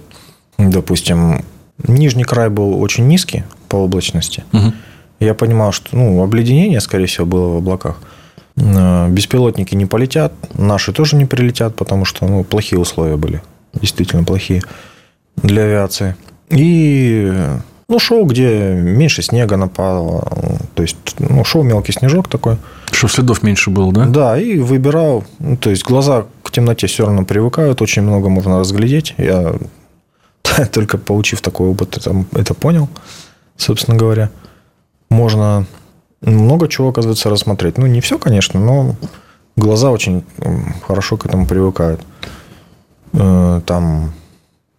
Допустим, 0.57 1.45
нижний 1.87 2.23
край 2.23 2.49
был 2.49 2.81
очень 2.81 3.07
низкий 3.07 3.43
по 3.69 3.75
облачности. 3.75 4.43
Угу. 4.53 4.73
Я 5.19 5.35
понимал, 5.35 5.71
что 5.71 5.95
ну, 5.95 6.23
обледенение, 6.23 6.81
скорее 6.81 7.05
всего, 7.05 7.27
было 7.27 7.49
в 7.49 7.57
облаках. 7.57 7.99
Э, 8.55 9.09
беспилотники 9.09 9.75
не 9.75 9.85
полетят, 9.85 10.33
наши 10.57 10.93
тоже 10.93 11.15
не 11.15 11.25
прилетят, 11.25 11.75
потому 11.75 12.05
что 12.05 12.27
ну, 12.27 12.43
плохие 12.43 12.79
условия 12.79 13.17
были, 13.17 13.41
действительно 13.73 14.23
плохие 14.23 14.61
для 15.37 15.63
авиации. 15.63 16.15
И 16.49 17.31
ну, 17.89 17.99
шел, 17.99 18.25
где 18.25 18.73
меньше 18.73 19.23
снега 19.23 19.57
напало, 19.57 20.27
то 20.75 20.83
есть 20.83 20.97
ну, 21.17 21.43
шел 21.43 21.63
мелкий 21.63 21.93
снежок 21.93 22.27
такой. 22.27 22.57
Чтобы 22.91 23.11
следов 23.11 23.43
меньше 23.43 23.71
было, 23.71 23.91
да? 23.91 24.05
Да, 24.05 24.39
и 24.39 24.59
выбирал, 24.59 25.23
ну, 25.39 25.57
то 25.57 25.69
есть 25.71 25.83
глаза 25.83 26.25
к 26.43 26.51
темноте 26.51 26.87
все 26.87 27.05
равно 27.05 27.25
привыкают, 27.25 27.81
очень 27.81 28.03
много 28.03 28.29
можно 28.29 28.59
разглядеть. 28.59 29.15
Я 29.17 29.55
только 30.71 30.99
получив 30.99 31.41
такой 31.41 31.69
опыт, 31.69 31.97
это, 31.97 32.23
это 32.35 32.53
понял, 32.53 32.87
собственно 33.57 33.97
говоря. 33.97 34.29
Можно 35.09 35.65
много 36.23 36.67
чего, 36.67 36.89
оказывается, 36.89 37.29
рассмотреть. 37.29 37.77
Ну, 37.77 37.85
не 37.85 38.01
все, 38.01 38.17
конечно, 38.17 38.59
но 38.59 38.95
глаза 39.55 39.91
очень 39.91 40.23
хорошо 40.87 41.17
к 41.17 41.25
этому 41.25 41.45
привыкают. 41.45 42.01
Э, 43.13 43.61
там 43.65 44.13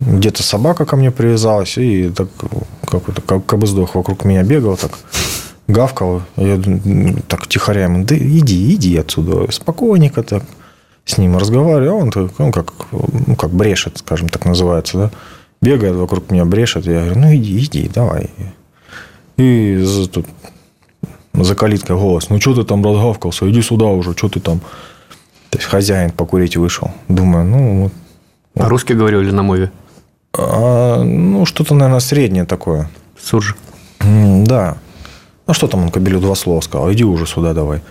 где-то 0.01 0.43
собака 0.43 0.85
ко 0.85 0.97
мне 0.97 1.11
привязалась, 1.11 1.79
и 1.79 2.11
так 2.11 2.29
какой-то 2.87 3.23
как 3.23 3.47
кобыздох 3.47 3.95
вокруг 3.95 4.25
меня 4.25 4.43
бегал, 4.43 4.77
так 4.77 4.93
гавкал. 5.69 6.23
Я 6.37 6.61
так 7.29 7.47
тихоря 7.47 7.85
ему, 7.85 8.05
да 8.05 8.17
иди, 8.17 8.75
иди 8.75 8.97
отсюда, 8.97 9.51
спокойненько 9.51 10.23
так. 10.23 10.43
с 11.05 11.19
ним 11.19 11.37
разговариваю, 11.37 11.93
а 11.93 11.97
он, 11.97 12.13
ну, 12.39 12.53
как, 12.53 12.73
ну, 12.93 13.37
как 13.37 13.51
брешет, 13.51 13.99
скажем 13.99 14.29
так 14.29 14.45
называется, 14.45 14.99
да. 14.99 15.11
Бегает 15.63 15.95
вокруг 15.97 16.31
меня, 16.31 16.45
брешет. 16.45 16.85
Я 16.85 17.05
говорю, 17.05 17.21
ну, 17.21 17.35
иди, 17.35 17.59
иди, 17.59 17.89
давай. 17.89 18.31
И 19.39 19.83
тут, 20.13 20.27
за 21.35 21.55
калиткой 21.55 21.97
голос. 21.97 22.31
Ну, 22.31 22.41
что 22.41 22.55
ты 22.55 22.65
там 22.65 22.85
разгавкался? 22.85 23.51
Иди 23.51 23.63
сюда 23.63 23.87
уже, 23.87 24.13
что 24.17 24.29
ты 24.29 24.41
там? 24.41 24.61
То 25.51 25.59
есть, 25.59 25.69
хозяин 25.69 26.11
покурить 26.11 26.57
вышел. 26.57 26.91
Думаю, 27.09 27.45
ну, 27.45 27.83
вот. 27.83 27.93
А 28.57 28.69
русский 28.69 28.95
говорил 28.95 29.21
или 29.21 29.31
на 29.31 29.43
мове? 29.43 29.73
А, 30.37 31.03
ну, 31.03 31.45
что-то, 31.45 31.75
наверное, 31.75 32.01
среднее 32.01 32.45
такое. 32.45 32.89
Суржик. 33.21 33.57
Да. 34.01 34.77
А 35.47 35.55
что 35.55 35.67
там 35.67 35.83
он 35.85 35.91
Кобелю 35.91 36.21
два 36.21 36.35
слова 36.35 36.61
сказал? 36.61 36.93
Иди 36.93 37.05
уже 37.05 37.27
сюда 37.27 37.53
давай. 37.53 37.83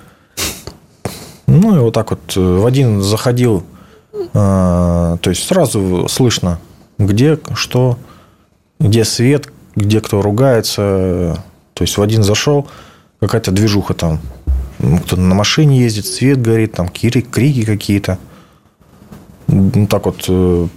Ну, 1.48 1.76
и 1.76 1.80
вот 1.80 1.94
так 1.94 2.12
вот 2.12 2.36
э, 2.36 2.40
в 2.40 2.66
один 2.66 3.02
заходил, 3.02 3.64
а, 4.34 5.18
то 5.18 5.30
есть 5.30 5.46
сразу 5.46 6.08
слышно, 6.10 6.60
где 6.98 7.38
что, 7.54 7.98
где 8.80 9.04
свет, 9.04 9.52
где 9.76 10.02
кто 10.02 10.22
ругается. 10.22 11.44
То 11.74 11.84
есть 11.84 11.98
в 11.98 12.02
один 12.02 12.24
зашел, 12.24 12.68
какая-то 13.28 13.52
движуха 13.52 13.94
там. 13.94 14.20
Ну, 14.80 14.98
кто-то 14.98 15.22
на 15.22 15.36
машине 15.36 15.80
ездит, 15.80 16.06
свет 16.06 16.42
горит, 16.42 16.74
там 16.74 16.90
крики, 16.90 17.22
крики 17.22 17.64
какие-то. 17.64 18.18
Ну, 19.48 19.88
так 19.88 20.06
вот 20.06 20.26
э, 20.28 20.68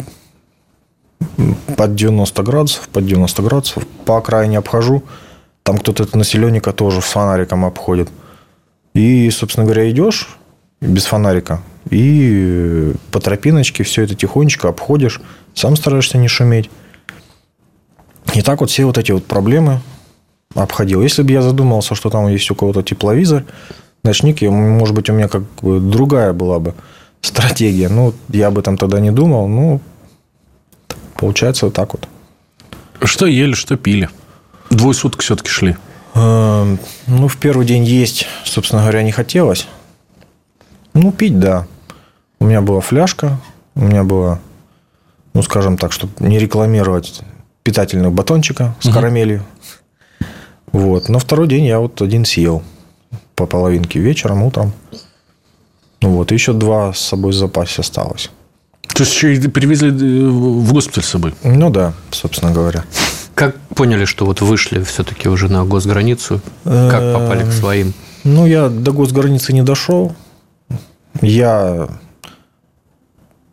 под 1.77 1.95
90 1.95 2.43
градусов, 2.43 2.89
под 2.89 3.07
90 3.07 3.43
градусов. 3.43 3.87
По 4.05 4.19
окраине 4.19 4.59
обхожу. 4.59 5.03
Там 5.63 5.79
кто-то 5.79 6.05
это 6.05 6.17
населенника 6.17 6.73
тоже 6.73 7.01
с 7.01 7.05
фонариком 7.05 7.65
обходит. 7.65 8.09
И, 8.95 9.29
собственно 9.31 9.65
говоря, 9.65 9.91
идешь 9.91 10.39
без 10.81 11.05
фонарика. 11.07 11.61
И 11.91 12.93
по 13.11 13.21
тропиночке 13.21 13.83
все 13.83 14.03
это 14.03 14.15
тихонечко 14.15 14.69
обходишь. 14.69 15.21
Сам 15.55 15.77
стараешься 15.77 16.19
не 16.19 16.29
шуметь. 16.29 16.71
И 18.35 18.43
так 18.43 18.61
вот 18.61 18.71
все 18.71 18.85
вот 18.85 18.99
эти 18.99 19.13
вот 19.13 19.25
проблемы 19.25 19.81
обходил. 20.57 21.03
Если 21.03 21.23
бы 21.23 21.33
я 21.33 21.43
задумался, 21.43 21.95
что 21.95 22.11
там 22.11 22.29
есть 22.29 22.51
у 22.51 22.55
кого-то 22.55 22.83
тепловизор, 22.83 23.45
ночник, 24.03 24.43
может 24.43 24.95
быть, 24.95 25.11
у 25.11 25.13
меня 25.13 25.29
как 25.29 25.43
бы 25.63 25.81
другая 25.81 26.33
была 26.33 26.59
бы 26.59 26.75
стратегия. 27.21 27.89
Ну, 27.89 28.15
я 28.29 28.49
об 28.49 28.59
этом 28.59 28.79
тогда 28.79 29.01
не 29.01 29.11
думал. 29.11 29.49
Ну, 29.49 29.81
получается 31.17 31.67
вот 31.67 31.75
так 31.75 31.93
вот. 31.93 32.09
Что 33.03 33.27
ели, 33.27 33.53
что 33.53 33.77
пили? 33.77 34.09
Двое 34.71 34.95
суток 34.95 35.23
все-таки 35.23 35.49
шли. 35.51 35.77
Эм, 36.15 36.79
ну, 37.07 37.29
в 37.29 37.37
первый 37.37 37.67
день 37.67 37.85
есть, 37.85 38.27
собственно 38.45 38.83
говоря, 38.83 39.03
не 39.03 39.13
хотелось. 39.13 39.69
Ну, 40.95 41.13
пить, 41.13 41.39
да. 41.39 41.67
У 42.41 42.47
меня 42.47 42.63
была 42.63 42.81
фляжка, 42.81 43.39
у 43.75 43.81
меня 43.81 44.03
была, 44.03 44.41
ну, 45.35 45.43
скажем 45.43 45.77
так, 45.77 45.93
чтобы 45.93 46.13
не 46.21 46.39
рекламировать 46.39 47.23
питательного 47.63 48.11
батончика 48.11 48.75
с 48.81 48.87
угу. 48.87 48.95
карамелью. 48.95 49.43
Вот. 50.77 51.09
На 51.09 51.19
второй 51.19 51.49
день 51.49 51.65
я 51.65 51.79
вот 51.79 52.03
один 52.03 52.27
съел 52.27 52.63
по 53.35 53.47
половинке 53.47 53.99
вечером, 53.99 54.43
утром. 54.43 54.73
Ну 56.03 56.11
вот, 56.11 56.33
еще 56.33 56.53
два 56.53 56.93
с 56.93 56.99
собой 56.99 57.33
в 57.33 57.35
запасе 57.35 57.81
осталось. 57.81 58.31
То 58.95 59.03
есть, 59.03 59.15
еще 59.15 59.35
и 59.35 59.49
привезли 59.49 59.89
э, 59.89 60.29
в 60.29 60.71
госпиталь 60.75 61.03
с 61.03 61.09
собой? 61.09 61.35
Ну 61.43 61.71
да, 61.71 61.95
собственно 62.11 62.53
говоря. 62.53 62.85
Как 63.35 63.57
поняли, 63.75 64.05
что 64.05 64.27
вот 64.27 64.43
вышли 64.43 64.83
все-таки 64.83 65.31
уже 65.31 65.49
на 65.49 65.65
госграницу? 65.65 66.43
Как 66.65 67.15
попали 67.15 67.45
к 67.45 67.53
своим? 67.53 67.95
Ну, 68.25 68.47
я 68.47 68.69
до 68.69 68.93
госграницы 68.93 69.55
не 69.55 69.63
дошел. 69.63 70.15
Я 71.23 71.89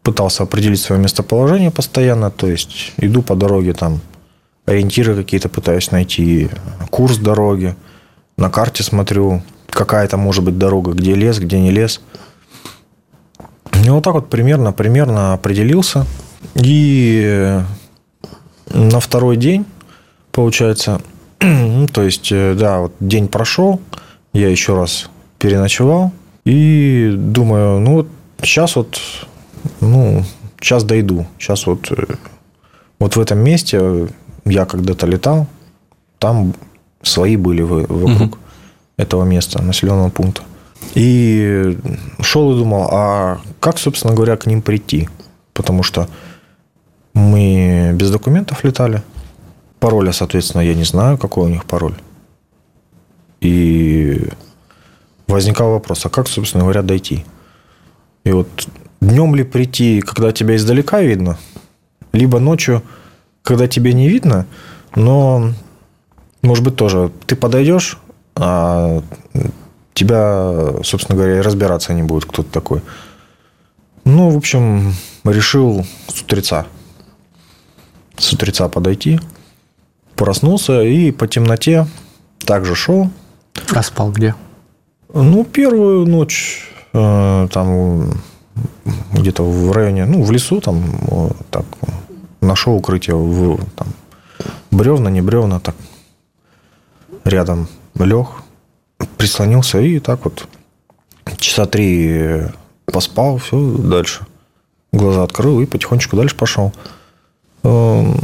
пытался 0.02 0.44
определить 0.44 0.82
свое 0.82 1.02
местоположение 1.02 1.72
постоянно, 1.72 2.32
то 2.32 2.48
есть 2.48 2.92
иду 2.98 3.22
по 3.22 3.36
дороге, 3.36 3.74
там 3.74 4.02
ориентиры 4.66 5.16
какие-то 5.16 5.50
пытаюсь 5.50 5.92
найти, 5.92 6.50
курс 6.90 7.18
дороги, 7.18 7.76
на 8.38 8.50
карте 8.50 8.84
смотрю, 8.84 9.42
какая 9.70 10.06
это 10.06 10.18
может 10.18 10.44
быть 10.44 10.58
дорога, 10.58 10.92
где 10.92 11.16
лес, 11.16 11.40
где 11.40 11.60
не 11.60 11.72
лес. 11.72 12.02
И 13.86 13.90
вот 13.90 14.04
так 14.04 14.14
вот 14.14 14.30
примерно, 14.30 14.72
примерно 14.72 15.34
определился. 15.34 16.06
И 16.56 17.60
на 18.74 19.00
второй 19.00 19.38
день, 19.38 19.66
получается, 20.32 21.02
ну, 21.42 21.88
то 21.88 22.04
есть, 22.04 22.32
э, 22.32 22.56
да, 22.56 22.80
вот 22.80 22.94
день 23.00 23.28
прошел, 23.28 23.82
я 24.34 24.50
еще 24.50 24.76
раз 24.76 25.10
переночевал, 25.38 26.12
и 26.46 27.14
думаю, 27.16 27.80
ну 27.80 27.94
вот 27.94 28.08
сейчас 28.42 28.76
вот, 28.76 29.00
ну, 29.80 30.24
сейчас 30.60 30.84
дойду. 30.84 31.26
Сейчас 31.38 31.66
вот, 31.68 31.92
э, 31.92 32.16
вот 33.00 33.16
в 33.16 33.20
этом 33.20 33.40
месте 33.40 34.08
я 34.46 34.66
когда-то 34.66 35.08
летал, 35.08 35.48
там 36.20 36.54
свои 37.02 37.36
были 37.36 37.62
вокруг 37.62 38.22
угу. 38.22 38.38
этого 38.98 39.24
места, 39.24 39.62
населенного 39.62 40.10
пункта. 40.10 40.44
И 40.96 41.78
шел 42.22 42.54
и 42.54 42.58
думал, 42.58 42.88
а 42.92 43.42
как, 43.60 43.78
собственно 43.78 44.14
говоря, 44.14 44.38
к 44.38 44.46
ним 44.46 44.62
прийти? 44.62 45.10
Потому 45.54 45.84
что 45.84 46.08
мы 47.14 47.92
без 47.96 48.12
документов 48.12 48.64
летали. 48.64 49.04
Пароля, 49.80 50.12
соответственно, 50.12 50.62
я 50.62 50.76
не 50.76 50.84
знаю, 50.84 51.18
какой 51.18 51.46
у 51.46 51.50
них 51.50 51.66
пароль. 51.66 51.96
И 53.42 54.30
возникал 55.28 55.72
вопрос, 55.72 56.06
а 56.06 56.10
как, 56.10 56.28
собственно 56.28 56.64
говоря, 56.64 56.82
дойти? 56.82 57.26
И 58.24 58.32
вот 58.32 58.48
днем 59.02 59.36
ли 59.36 59.44
прийти, 59.44 60.02
когда 60.02 60.32
тебя 60.32 60.56
издалека 60.56 61.02
видно, 61.02 61.38
либо 62.14 62.40
ночью, 62.40 62.82
когда 63.44 63.68
тебя 63.68 63.94
не 63.94 64.10
видно, 64.10 64.48
но, 64.96 65.52
может 66.42 66.64
быть, 66.64 66.76
тоже 66.76 67.12
ты 67.28 67.36
подойдешь, 67.36 68.00
а 68.36 69.04
тебя, 69.94 70.82
собственно 70.84 71.18
говоря, 71.18 71.44
разбираться 71.44 71.94
не 71.94 72.04
будет, 72.04 72.26
кто 72.26 72.42
ты 72.42 72.50
такой. 72.50 72.82
Ну, 74.06 74.30
в 74.30 74.38
общем, 74.38 74.94
решил 75.24 75.86
с 76.08 76.22
утреца. 76.22 76.66
С 78.18 78.34
утреца 78.34 78.68
подойти. 78.70 79.20
Проснулся 80.16 80.82
и 80.82 81.12
по 81.12 81.28
темноте 81.28 81.88
также 82.46 82.76
шел. 82.76 83.10
А 83.74 83.84
спал 83.84 84.12
где? 84.12 84.36
Ну, 85.14 85.44
первую 85.44 86.08
ночь 86.08 86.70
э, 86.94 87.48
там 87.52 88.14
где-то 89.14 89.44
в 89.44 89.72
районе, 89.72 90.06
ну, 90.06 90.24
в 90.24 90.32
лесу 90.32 90.60
там 90.60 90.84
так 91.50 91.66
нашел 92.44 92.76
укрытие 92.76 93.16
в 93.16 93.60
там, 93.76 93.88
бревна, 94.72 95.10
не 95.10 95.22
бревна, 95.22 95.60
так 95.60 95.76
рядом 97.24 97.68
лег, 97.96 98.28
прислонился 99.18 99.80
и 99.80 100.00
так 100.00 100.26
вот 100.26 100.48
часа 101.38 101.66
три 101.66 102.44
поспал, 102.86 103.38
все, 103.38 103.60
дальше. 103.78 104.26
Глаза 104.92 105.24
открыл 105.24 105.60
и 105.62 105.66
потихонечку 105.66 106.16
дальше 106.16 106.36
пошел. 106.36 106.72
Эм, 107.64 108.16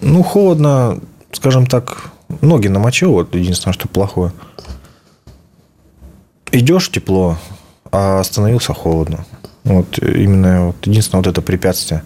ну, 0.00 0.22
холодно, 0.22 0.98
скажем 1.32 1.66
так, 1.66 2.10
ноги 2.40 2.68
намочил, 2.68 3.12
вот 3.12 3.34
единственное, 3.34 3.74
что 3.74 3.88
плохое 3.88 4.32
идешь 6.56 6.90
тепло, 6.90 7.36
а 7.92 8.20
остановился 8.20 8.74
холодно. 8.74 9.24
Вот 9.64 9.98
именно 9.98 10.66
вот, 10.68 10.86
единственное 10.86 11.22
вот 11.22 11.26
это 11.26 11.42
препятствие. 11.42 12.02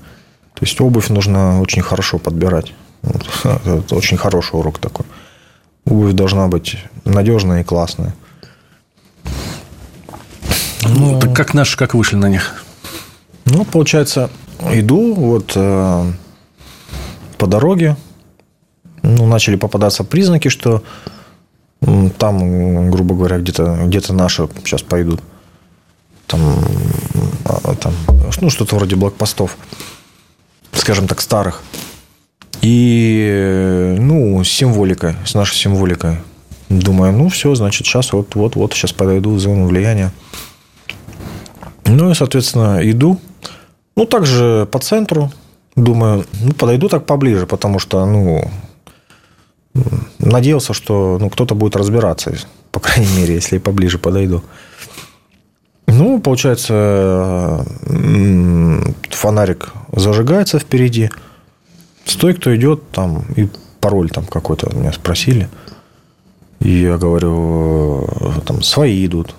То 0.60 0.66
есть 0.66 0.78
обувь 0.82 1.08
нужно 1.08 1.62
очень 1.62 1.80
хорошо 1.80 2.18
подбирать. 2.18 2.74
Вот, 3.00 3.26
это 3.64 3.96
очень 3.96 4.18
хороший 4.18 4.56
урок 4.56 4.78
такой. 4.78 5.06
Обувь 5.86 6.12
должна 6.12 6.48
быть 6.48 6.76
надежная 7.06 7.62
и 7.62 7.64
классная. 7.64 8.14
Ну, 10.82 11.18
так 11.18 11.34
как 11.34 11.54
наши, 11.54 11.78
как 11.78 11.94
вышли 11.94 12.16
на 12.16 12.28
них? 12.28 12.62
Ну, 13.46 13.64
получается, 13.64 14.28
иду 14.70 15.14
вот 15.14 15.52
э, 15.54 16.12
по 17.38 17.46
дороге. 17.46 17.96
Ну, 19.02 19.26
начали 19.26 19.56
попадаться 19.56 20.04
признаки, 20.04 20.48
что 20.48 20.82
там, 22.18 22.90
грубо 22.90 23.14
говоря, 23.14 23.38
где-то 23.38 23.78
где 23.86 24.02
наши 24.12 24.46
сейчас 24.58 24.82
пойдут. 24.82 25.22
Там, 26.26 26.40
а, 27.46 27.74
там 27.76 27.94
ну, 28.42 28.50
что-то 28.50 28.76
вроде 28.76 28.96
блокпостов, 28.96 29.56
скажем 30.80 31.06
так, 31.06 31.20
старых. 31.20 31.62
И, 32.62 33.96
ну, 33.98 34.42
символика, 34.44 35.16
с 35.24 35.34
нашей 35.34 35.56
символикой. 35.56 36.16
Думаю, 36.68 37.12
ну, 37.12 37.28
все, 37.28 37.54
значит, 37.54 37.86
сейчас 37.86 38.12
вот-вот-вот, 38.12 38.72
сейчас 38.74 38.92
подойду 38.92 39.34
в 39.34 39.40
зону 39.40 39.66
влияния. 39.66 40.12
Ну, 41.86 42.10
и, 42.10 42.14
соответственно, 42.14 42.80
иду. 42.82 43.20
Ну, 43.96 44.06
также 44.06 44.68
по 44.70 44.78
центру. 44.78 45.30
Думаю, 45.76 46.26
ну, 46.40 46.52
подойду 46.52 46.88
так 46.88 47.06
поближе, 47.06 47.46
потому 47.46 47.78
что, 47.78 48.04
ну, 48.06 48.50
надеялся, 50.18 50.74
что 50.74 51.18
ну, 51.20 51.30
кто-то 51.30 51.54
будет 51.54 51.76
разбираться, 51.76 52.32
по 52.70 52.80
крайней 52.80 53.12
мере, 53.16 53.34
если 53.34 53.56
я 53.56 53.60
поближе 53.60 53.98
подойду. 53.98 54.42
Ну, 56.00 56.12
Ну, 56.12 56.20
получается, 56.20 57.66
фонарик 59.10 59.74
зажигается 59.92 60.58
впереди. 60.58 61.10
Стой, 62.06 62.32
кто 62.32 62.56
идет, 62.56 62.90
там, 62.90 63.26
и 63.36 63.48
пароль 63.80 64.08
там 64.08 64.24
какой-то 64.24 64.74
меня 64.74 64.92
спросили. 64.94 65.50
И 66.60 66.70
я 66.70 66.96
говорю, 66.96 68.08
там, 68.46 68.62
свои 68.62 69.04
идут. 69.04 69.34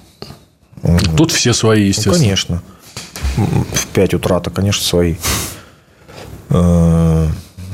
Тут 1.18 1.32
все 1.32 1.54
свои, 1.54 1.88
естественно. 1.88 2.18
Ну, 2.18 2.24
конечно. 2.24 2.62
В 3.74 3.88
5 3.88 4.14
утра-то, 4.14 4.52
конечно, 4.52 4.84
свои. 4.84 5.16
Э, 6.50 7.28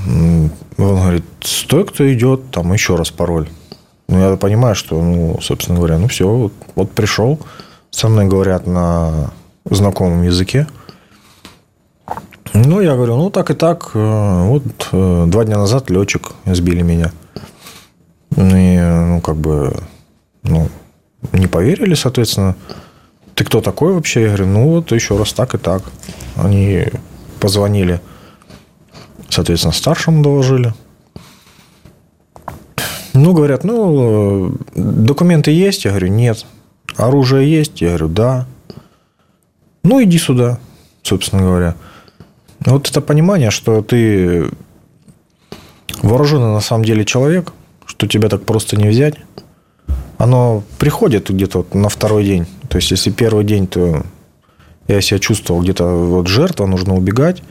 он 0.06 0.50
говорит, 0.78 1.26
стой, 1.42 1.86
кто 1.86 2.14
идет, 2.14 2.52
там 2.52 2.72
еще 2.72 2.96
раз 2.96 3.12
пароль. 3.12 3.50
Ну, 4.08 4.32
я 4.32 4.38
понимаю, 4.38 4.76
что, 4.76 5.02
ну, 5.02 5.40
собственно 5.42 5.78
говоря, 5.78 5.98
ну, 5.98 6.08
все, 6.08 6.26
вот, 6.26 6.54
вот 6.76 6.92
пришел, 6.92 7.38
со 7.92 8.08
мной 8.08 8.26
говорят 8.26 8.68
на 8.68 9.32
знакомом 9.66 10.24
языке. 10.24 10.68
Ну, 12.54 12.82
я 12.82 12.96
говорю, 12.96 13.18
ну, 13.18 13.30
так 13.30 13.52
и 13.52 13.54
так, 13.54 13.92
э, 13.94 14.44
вот 14.48 14.64
э, 14.92 15.26
два 15.28 15.46
дня 15.46 15.58
назад 15.58 15.90
летчик 15.90 16.32
сбили 16.46 16.82
меня. 16.82 17.12
И, 18.36 18.80
ну, 18.80 19.22
как 19.22 19.36
бы, 19.36 19.76
ну, 20.44 20.70
не 21.34 21.48
поверили, 21.48 21.94
соответственно. 21.94 22.56
Ты 23.36 23.44
кто 23.44 23.62
такой 23.62 23.94
вообще? 23.94 24.22
Я 24.22 24.28
говорю, 24.30 24.48
ну, 24.48 24.70
вот 24.70 24.92
еще 24.92 25.18
раз 25.18 25.34
так 25.34 25.54
и 25.56 25.58
так. 25.58 25.84
Они 26.36 26.86
позвонили 27.40 28.02
Соответственно, 29.30 29.74
старшему 29.74 30.24
доложили. 30.24 30.74
Ну, 33.14 33.34
говорят, 33.34 33.64
ну, 33.64 34.56
документы 34.76 35.52
есть? 35.52 35.86
Я 35.86 35.92
говорю, 35.92 36.08
нет. 36.08 36.46
Оружие 36.96 37.52
есть? 37.52 37.82
Я 37.82 37.90
говорю, 37.90 38.08
да. 38.08 38.46
Ну, 39.84 40.04
иди 40.04 40.18
сюда, 40.18 40.60
собственно 41.04 41.44
говоря. 41.44 41.76
Вот 42.66 42.90
это 42.90 43.02
понимание, 43.02 43.52
что 43.52 43.82
ты 43.82 44.50
вооруженный 46.02 46.54
на 46.54 46.62
самом 46.62 46.86
деле 46.86 47.06
человек, 47.06 47.54
что 47.86 48.08
тебя 48.08 48.30
так 48.30 48.44
просто 48.44 48.78
не 48.78 48.88
взять, 48.88 49.16
оно 50.18 50.64
приходит 50.80 51.30
где-то 51.30 51.60
вот 51.60 51.74
на 51.74 51.90
второй 51.90 52.24
день. 52.24 52.46
То 52.70 52.78
есть, 52.78 52.92
если 52.92 53.12
первый 53.12 53.46
день, 53.46 53.68
то 53.68 54.04
я 54.88 55.02
себя 55.02 55.20
чувствовал 55.20 55.62
где-то 55.62 55.86
вот 55.86 56.28
жертва, 56.28 56.66
нужно 56.66 56.96
убегать. 56.96 57.44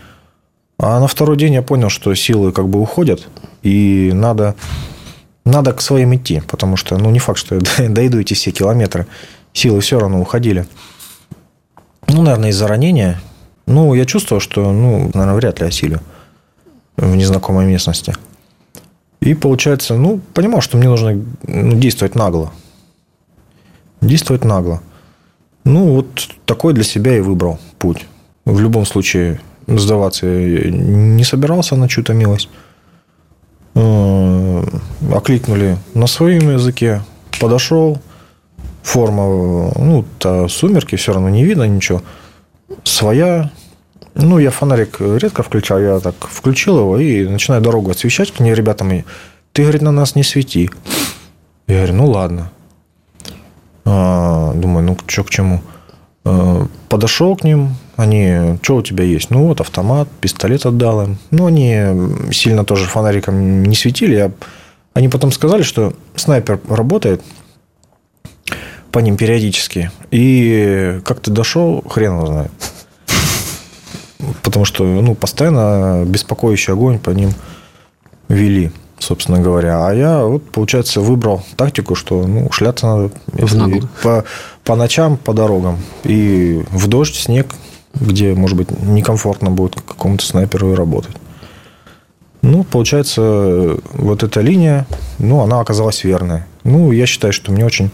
А 0.79 1.01
на 1.01 1.07
второй 1.07 1.37
день 1.37 1.55
я 1.55 1.63
понял, 1.63 1.89
что 1.89 2.15
силы 2.15 2.53
как 2.53 2.69
бы 2.69 2.81
уходят, 2.81 3.29
и 3.63 4.11
надо, 4.13 4.55
надо 5.47 5.73
к 5.73 5.81
своим 5.81 6.15
идти, 6.15 6.43
потому 6.47 6.77
что, 6.77 6.99
ну, 6.99 7.11
не 7.11 7.21
факт, 7.21 7.39
что 7.39 7.59
дойду 7.89 8.19
эти 8.19 8.35
все 8.35 8.51
километры. 8.51 9.07
Силы 9.53 9.81
все 9.81 9.99
равно 9.99 10.21
уходили. 10.21 10.67
Ну, 12.09 12.23
наверное, 12.23 12.51
из-за 12.51 12.69
ранения. 12.69 13.21
Ну, 13.67 13.95
я 13.95 14.05
чувствовал, 14.05 14.41
что, 14.41 14.71
ну, 14.73 15.11
наверное, 15.15 15.35
вряд 15.35 15.61
ли 15.61 15.67
осилю 15.67 16.01
в 16.97 17.17
незнакомой 17.17 17.67
местности. 17.67 18.15
И 19.21 19.35
получается, 19.35 19.95
ну, 19.95 20.21
понимал, 20.35 20.61
что 20.61 20.77
мне 20.77 20.89
нужно 20.89 21.25
ну, 21.47 21.73
действовать 21.77 22.15
нагло. 22.15 22.53
Действовать 24.01 24.45
нагло. 24.45 24.83
Ну, 25.65 25.95
вот 25.95 26.29
такой 26.45 26.75
для 26.75 26.85
себя 26.85 27.17
и 27.17 27.21
выбрал 27.21 27.59
путь. 27.79 28.07
В 28.45 28.61
любом 28.61 28.85
случае, 28.85 29.41
сдаваться 29.67 30.27
не 30.27 31.25
собирался 31.25 31.77
на 31.77 31.89
чью-то 31.89 32.15
милость. 32.15 32.49
Окликнули 35.17 35.79
на 35.95 36.07
своем 36.09 36.51
языке, 36.51 37.01
подошел, 37.41 37.99
форма, 38.83 39.73
ну, 39.75 40.05
то 40.19 40.47
сумерки, 40.47 40.97
все 40.97 41.15
равно 41.15 41.31
не 41.31 41.43
видно 41.43 41.63
ничего. 41.63 42.03
Своя, 42.85 43.51
ну, 44.15 44.39
я 44.39 44.51
фонарик 44.51 45.01
редко 45.01 45.43
включал, 45.43 45.81
я 45.81 46.01
так 46.01 46.15
включил 46.21 46.81
его 46.81 46.99
и 46.99 47.27
начинаю 47.27 47.63
дорогу 47.63 47.93
освещать 47.93 48.31
к 48.31 48.41
ней 48.41 48.53
ребятам. 48.53 48.93
И, 48.93 49.05
Ты, 49.55 49.63
говорит, 49.63 49.81
на 49.81 49.91
нас 49.91 50.17
не 50.17 50.23
свети. 50.23 50.71
Я 51.67 51.77
говорю, 51.77 51.95
ну, 51.95 52.11
ладно. 52.11 52.51
А, 53.87 54.53
думаю, 54.53 54.85
ну, 54.85 54.99
что 55.07 55.25
к 55.25 55.31
чему. 55.31 55.63
А, 56.27 56.67
подошел 56.91 57.37
к 57.37 57.43
ним, 57.43 57.77
они, 57.97 58.59
что 58.61 58.77
у 58.77 58.83
тебя 58.83 59.05
есть? 59.05 59.31
Ну, 59.31 59.47
вот 59.47 59.63
автомат, 59.63 60.09
пистолет 60.21 60.67
отдал 60.67 61.05
им. 61.05 61.19
Ну, 61.31 61.47
они 61.47 62.31
сильно 62.33 62.67
тоже 62.67 62.85
фонариком 62.85 63.63
не 63.63 63.75
светили. 63.75 64.15
Я... 64.15 64.31
Они 64.97 65.11
потом 65.11 65.31
сказали, 65.31 65.61
что 65.61 65.93
снайпер 66.15 66.59
работает 66.71 67.23
по 68.91 69.01
ним 69.01 69.19
периодически. 69.19 69.91
И 70.11 71.03
как 71.05 71.21
ты 71.21 71.31
дошел, 71.31 71.85
хрен 71.87 72.15
его 72.15 72.27
знает. 72.27 72.51
Потому 74.43 74.65
что, 74.65 74.85
ну, 74.85 75.15
постоянно 75.15 76.03
беспокоящий 76.07 76.73
огонь 76.73 76.99
по 76.99 77.11
ним 77.11 77.35
вели, 78.29 78.73
собственно 78.99 79.39
говоря. 79.39 79.87
А 79.87 79.93
я, 79.93 80.25
вот, 80.25 80.51
получается, 80.51 81.03
выбрал 81.03 81.45
тактику, 81.57 81.95
что, 81.95 82.27
ну, 82.27 82.51
шляться 82.51 82.87
надо 82.87 83.11
по, 84.03 84.25
по 84.65 84.77
ночам, 84.77 85.19
по 85.19 85.35
дорогам. 85.35 85.79
И 86.05 86.65
в 86.71 86.87
дождь, 86.87 87.17
снег, 87.17 87.49
где, 87.93 88.33
может 88.33 88.57
быть, 88.57 88.71
некомфортно 88.71 89.51
будет 89.51 89.79
какому-то 89.79 90.25
снайперу 90.25 90.75
работать. 90.75 91.17
Ну, 92.47 92.63
получается, 92.63 93.77
вот 93.93 94.23
эта 94.23 94.41
линия, 94.41 94.87
ну, 95.19 95.41
она 95.41 95.59
оказалась 95.59 96.05
верной. 96.05 96.43
Ну, 96.63 96.93
я 96.93 97.05
считаю, 97.05 97.33
что 97.33 97.51
мне 97.51 97.67
очень, 97.67 97.91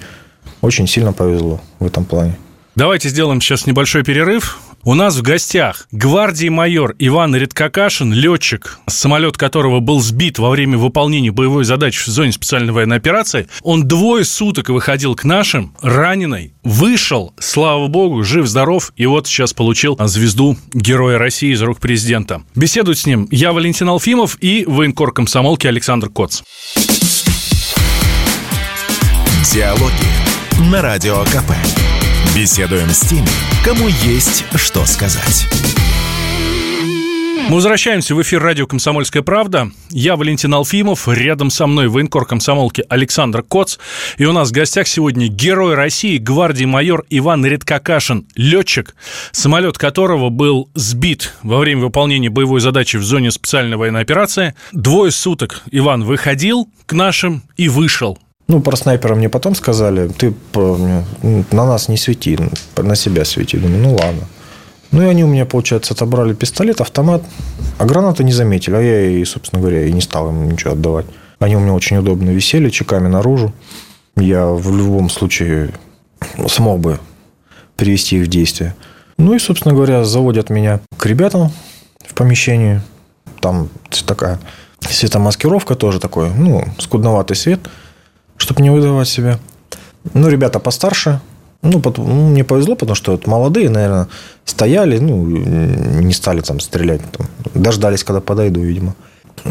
очень 0.61 0.87
сильно 0.87 1.15
повезло 1.15 1.63
в 1.79 1.87
этом 1.87 2.05
плане. 2.05 2.37
Давайте 2.75 3.09
сделаем 3.09 3.41
сейчас 3.41 3.67
небольшой 3.67 4.05
перерыв. 4.05 4.61
У 4.85 4.95
нас 4.95 5.17
в 5.17 5.23
гостях 5.23 5.87
гвардии 5.93 6.49
майор 6.49 6.97
Иван 6.99 7.37
Редкакашин, 7.37 8.13
летчик, 8.13 8.81
самолет 8.89 9.37
которого 9.37 9.79
был 9.79 10.01
сбит 10.01 10.41
во 10.41 10.51
время 10.51 10.77
выполнения 10.77 11.31
боевой 11.31 11.65
задачи 11.65 12.03
в 12.03 12.07
зоне 12.09 12.33
специальной 12.33 12.73
военной 12.73 12.97
операции. 12.97 13.47
Он 13.63 13.87
двое 13.87 14.25
суток 14.25 14.71
выходил 14.71 15.15
к 15.15 15.23
нашим, 15.23 15.73
раненый, 15.83 16.55
вышел, 16.65 17.33
слава 17.39 17.87
богу, 17.87 18.25
жив-здоров, 18.25 18.93
и 18.97 19.07
вот 19.07 19.29
сейчас 19.29 19.53
получил 19.53 19.97
звезду 20.01 20.57
Героя 20.75 21.17
России 21.17 21.53
из 21.53 21.63
рук 21.63 21.79
президента. 21.79 22.43
Беседуют 22.57 22.99
с 22.99 23.07
ним 23.07 23.29
я, 23.31 23.53
Валентин 23.53 23.89
Алфимов, 23.89 24.37
и 24.41 24.65
военкор 24.67 25.13
комсомолки 25.13 25.69
Александр 25.69 26.09
Коц. 26.09 26.43
Диалоги 29.53 30.71
на 30.73 30.83
Радио 30.83 31.23
КП. 31.27 31.53
Беседуем 32.35 32.89
с 32.89 33.01
теми, 33.01 33.29
кому 33.63 33.89
есть 33.89 34.47
что 34.55 34.87
сказать. 34.87 35.47
Мы 37.51 37.57
возвращаемся 37.57 38.15
в 38.15 38.23
эфир 38.23 38.43
радио 38.43 38.67
«Комсомольская 38.67 39.23
правда». 39.23 39.71
Я 39.91 40.17
Валентин 40.17 40.55
Алфимов, 40.55 41.09
рядом 41.09 41.51
со 41.51 41.67
мной 41.67 41.89
военкор 41.89 42.25
комсомолки 42.25 42.85
Александр 42.89 43.43
Коц. 43.43 43.77
И 44.17 44.25
у 44.25 44.33
нас 44.33 44.49
в 44.49 44.53
гостях 44.53 44.87
сегодня 44.87 45.27
герой 45.27 45.75
России, 45.75 46.17
гвардии 46.17 46.65
майор 46.65 47.05
Иван 47.11 47.45
Редкакашин, 47.45 48.27
летчик, 48.35 48.97
самолет 49.33 49.77
которого 49.77 50.31
был 50.31 50.71
сбит 50.75 51.35
во 51.43 51.59
время 51.59 51.83
выполнения 51.83 52.31
боевой 52.31 52.61
задачи 52.63 52.97
в 52.97 53.05
зоне 53.05 53.31
специальной 53.31 53.77
военной 53.77 54.01
операции. 54.01 54.55
Двое 54.73 55.11
суток 55.11 55.61
Иван 55.71 56.05
выходил 56.05 56.71
к 56.87 56.95
нашим 56.95 57.43
и 57.59 57.69
вышел 57.69 58.19
ну, 58.49 58.61
про 58.61 58.77
снайпера 58.77 59.15
мне 59.15 59.29
потом 59.29 59.55
сказали, 59.55 60.09
ты 60.09 60.35
на 60.55 61.67
нас 61.67 61.89
не 61.89 61.97
свети, 61.97 62.39
на 62.77 62.97
себя 62.97 63.25
свети. 63.25 63.57
Думаю, 63.57 63.83
ну 63.83 63.93
ладно. 63.95 64.23
Ну 64.91 65.03
и 65.03 65.07
они 65.07 65.25
у 65.25 65.27
меня, 65.27 65.47
получается, 65.47 65.95
отобрали 65.95 66.35
пистолет, 66.35 66.81
автомат, 66.81 67.23
а 67.79 67.87
гранаты 67.87 68.25
не 68.25 68.33
заметили. 68.33 68.75
А 68.75 68.81
я, 68.81 69.07
и, 69.07 69.25
собственно 69.25 69.63
говоря, 69.63 69.87
и 69.87 69.93
не 69.93 70.03
стал 70.03 70.29
им 70.29 70.51
ничего 70.51 70.73
отдавать. 70.73 71.07
Они 71.39 71.57
у 71.57 71.61
меня 71.61 71.73
очень 71.73 71.97
удобно 71.97 72.31
висели, 72.31 72.69
чеками 72.69 73.09
наружу. 73.09 73.55
Я 74.17 74.47
в 74.47 74.77
любом 74.77 75.09
случае 75.09 75.73
смог 76.47 76.81
бы 76.81 77.01
привести 77.77 78.17
их 78.17 78.27
в 78.27 78.29
действие. 78.29 78.75
Ну 79.17 79.35
и, 79.35 79.39
собственно 79.39 79.75
говоря, 79.75 80.05
заводят 80.05 80.51
меня 80.51 80.81
к 80.99 81.07
ребятам 81.07 81.51
в 82.07 82.13
помещении. 82.13 82.83
Там 83.41 83.71
такая 84.07 84.39
светомаскировка 84.81 85.75
тоже 85.75 86.01
такой, 86.01 86.31
ну, 86.35 86.65
скудноватый 86.79 87.37
свет– 87.37 87.61
чтобы 88.43 88.63
не 88.63 88.71
выдавать 88.71 89.09
себя. 89.09 89.39
Ну, 90.15 90.29
ребята 90.29 90.59
постарше. 90.59 91.21
Ну, 91.63 91.81
потом, 91.81 92.09
ну, 92.09 92.29
мне 92.29 92.43
повезло, 92.43 92.75
потому 92.75 92.97
что 92.97 93.13
вот 93.13 93.27
молодые, 93.27 93.71
наверное, 93.71 94.09
стояли, 94.45 94.99
ну, 94.99 95.25
не 95.25 96.13
стали 96.13 96.41
там 96.41 96.59
стрелять. 96.59 97.01
Там, 97.13 97.27
дождались, 97.55 98.03
когда 98.03 98.21
подойду, 98.21 98.61
видимо. 98.61 98.95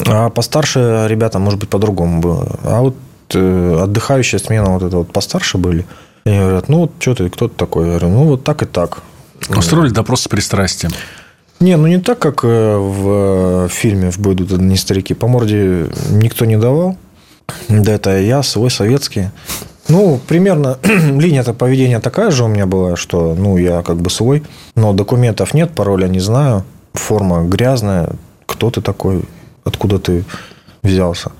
А 0.08 0.30
постарше 0.30 1.06
ребята, 1.08 1.40
может 1.40 1.60
быть, 1.60 1.70
по-другому 1.70 2.20
было. 2.20 2.60
А 2.64 2.82
вот 2.82 2.96
э, 3.34 3.80
отдыхающая 3.82 4.40
смена 4.40 4.72
вот 4.72 4.84
это 4.84 4.98
вот 4.98 5.14
постарше 5.14 5.58
были. 5.58 5.86
И 6.26 6.30
говорят, 6.38 6.68
ну, 6.68 6.80
вот 6.80 6.92
что 7.00 7.16
ты, 7.16 7.30
кто 7.30 7.48
ты 7.48 7.56
такой? 7.56 7.86
Я 7.86 7.90
говорю, 7.92 8.10
ну, 8.10 8.24
вот 8.26 8.44
так 8.44 8.62
и 8.62 8.66
так. 8.66 9.04
Устроили 9.50 9.90
допрос 9.92 10.22
с 10.22 10.28
пристрастием. 10.28 10.92
Не, 11.62 11.78
ну 11.78 11.88
не 11.88 12.00
так, 12.00 12.20
как 12.20 12.44
э, 12.44 12.76
в 12.78 13.70
фильме 13.70 14.12
«В 14.12 14.20
бой 14.20 14.34
идут 14.34 14.52
одни 14.52 14.76
старики». 14.76 15.14
По 15.14 15.28
морде 15.28 15.88
никто 16.10 16.46
не 16.46 16.58
давал. 16.58 16.98
Да, 17.70 17.94
это 17.94 18.20
я 18.20 18.44
свой 18.44 18.70
советский. 18.70 19.30
Ну, 19.88 20.20
примерно 20.28 20.78
линия-то 20.84 21.54
поведения 21.54 22.00
такая 22.00 22.32
же 22.32 22.46
у 22.46 22.48
меня 22.48 22.66
была, 22.66 22.96
что, 22.96 23.36
ну, 23.36 23.58
я 23.58 23.82
как 23.82 23.98
бы 23.98 24.10
свой, 24.10 24.44
но 24.76 24.94
документов 24.94 25.54
нет, 25.54 25.72
пароля 25.72 26.08
не 26.08 26.20
знаю, 26.20 26.64
форма 26.94 27.44
грязная, 27.44 28.12
кто 28.46 28.70
ты 28.70 28.82
такой, 28.82 29.24
откуда 29.64 30.00
ты 30.00 30.24
взялся. 30.84 31.32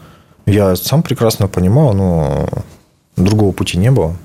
Я 0.46 0.76
сам 0.76 1.04
прекрасно 1.04 1.48
понимал, 1.48 1.94
но 1.94 2.50
другого 3.16 3.52
пути 3.52 3.78
не 3.78 3.92
было. 3.92 4.16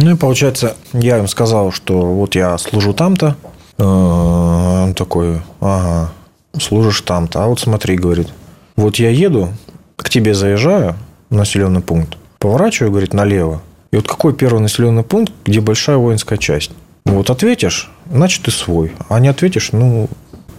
Ну 0.00 0.12
и 0.12 0.16
получается, 0.16 0.76
я 0.92 1.18
им 1.18 1.28
сказал, 1.28 1.72
что 1.72 2.00
вот 2.00 2.34
я 2.34 2.56
служу 2.58 2.92
там-то. 2.92 3.36
Э, 3.78 4.84
он 4.84 4.94
такой, 4.94 5.40
ага, 5.60 6.12
служишь 6.60 7.00
там-то. 7.00 7.42
А 7.42 7.46
вот 7.46 7.60
смотри, 7.60 7.96
говорит, 7.96 8.28
вот 8.76 8.96
я 8.96 9.10
еду, 9.10 9.48
к 9.96 10.10
тебе 10.10 10.34
заезжаю 10.34 10.96
населенный 11.34 11.80
пункт, 11.80 12.16
поворачиваю, 12.38 12.90
говорит, 12.90 13.14
налево. 13.14 13.62
И 13.92 13.96
вот 13.96 14.08
какой 14.08 14.34
первый 14.34 14.60
населенный 14.60 15.02
пункт, 15.02 15.32
где 15.44 15.60
большая 15.60 15.96
воинская 15.96 16.38
часть? 16.38 16.72
Вот 17.04 17.30
ответишь, 17.30 17.90
значит, 18.10 18.42
ты 18.42 18.50
свой. 18.50 18.92
А 19.08 19.20
не 19.20 19.28
ответишь, 19.28 19.70
ну, 19.72 20.08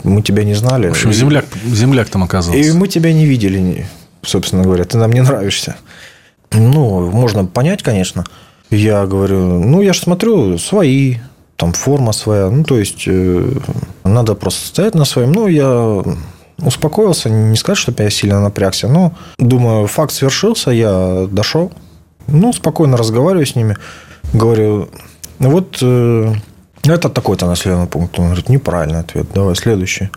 мы 0.03 0.21
тебя 0.21 0.43
не 0.43 0.53
знали. 0.53 0.88
В 0.88 0.91
общем, 0.91 1.11
земляк, 1.11 1.45
земляк 1.65 2.09
там 2.09 2.23
оказался. 2.23 2.57
И 2.57 2.71
мы 2.71 2.88
тебя 2.88 3.11
не 3.11 3.26
видели, 3.26 3.88
собственно 4.21 4.63
говоря. 4.63 4.86
Ты 4.86 4.97
нам 4.97 5.11
не 5.11 5.21
нравишься. 5.21 5.76
Ну, 6.51 7.09
можно 7.11 7.45
понять, 7.45 7.84
конечно. 7.84 8.23
Я 8.69 9.05
говорю, 9.05 9.39
ну, 9.39 9.82
я 9.82 9.93
же 9.93 10.01
смотрю, 10.01 10.57
свои, 10.57 11.17
там 11.55 11.73
форма 11.73 12.13
своя. 12.13 12.49
Ну, 12.49 12.63
то 12.63 12.78
есть, 12.78 13.03
э, 13.07 13.51
надо 14.03 14.36
просто 14.36 14.67
стоять 14.67 14.95
на 14.95 15.05
своем. 15.05 15.32
Ну, 15.32 15.47
я 15.47 16.03
успокоился, 16.58 17.30
не 17.30 17.56
сказать, 17.56 17.78
что 17.78 17.93
я 17.97 18.10
сильно 18.10 18.41
напрягся, 18.41 18.88
но 18.88 19.14
думаю, 19.38 19.88
факт 19.88 20.14
свершился, 20.14 20.72
я 20.72 21.28
дошел. 21.30 21.72
Ну, 22.28 22.53
спокойно 22.53 22.97
разговариваю 22.97 23.45
с 23.45 23.56
ними. 23.56 23.78
Говорю, 24.34 24.89
вот 25.39 25.78
э, 25.82 26.34
это 26.84 27.10
такой-то 27.10 27.45
населенный 27.45 27.88
пункт. 27.88 28.18
Он 28.20 28.26
говорит, 28.26 28.49
неправильный 28.49 28.99
ответ. 28.99 29.28
Давай 29.34 29.56
следующий 29.56 30.10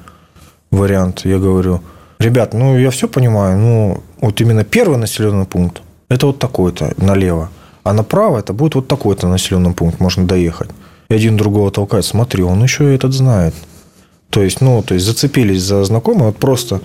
вариант. 0.70 1.24
Я 1.24 1.38
говорю, 1.38 1.82
ребят, 2.18 2.54
ну, 2.54 2.78
я 2.78 2.90
все 2.90 3.08
понимаю, 3.08 3.58
ну, 3.58 4.02
вот 4.20 4.40
именно 4.40 4.64
первый 4.64 4.98
населенный 4.98 5.46
пункт, 5.46 5.82
это 6.08 6.26
вот 6.26 6.38
такой-то 6.38 6.92
налево. 6.96 7.50
А 7.84 7.92
направо 7.92 8.38
это 8.38 8.52
будет 8.52 8.74
вот 8.74 8.88
такой-то 8.88 9.28
населенный 9.28 9.72
пункт, 9.72 10.00
можно 10.00 10.26
доехать. 10.26 10.70
И 11.08 11.14
один 11.14 11.36
другого 11.36 11.70
толкает, 11.70 12.04
смотри, 12.04 12.42
он 12.42 12.62
еще 12.62 12.94
этот 12.94 13.14
знает. 13.14 13.54
То 14.30 14.42
есть, 14.42 14.60
ну, 14.60 14.82
то 14.82 14.94
есть 14.94 15.06
зацепились 15.06 15.62
за 15.62 15.84
знакомого, 15.84 16.26
вот 16.26 16.36
просто 16.36 16.80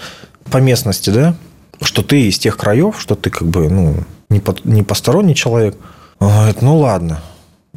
по 0.50 0.58
местности, 0.58 1.10
да, 1.10 1.36
что 1.82 2.02
ты 2.02 2.28
из 2.28 2.39
тех 2.39 2.58
краев, 2.58 3.00
что 3.00 3.16
ты 3.16 3.30
как 3.30 3.48
бы, 3.48 3.70
ну, 3.70 3.96
не, 4.30 4.39
по, 4.39 4.56
не 4.64 4.84
посторонний 4.84 5.36
человек. 5.36 5.76
Он 6.20 6.30
говорит, 6.30 6.62
ну, 6.62 6.78
ладно. 6.78 7.22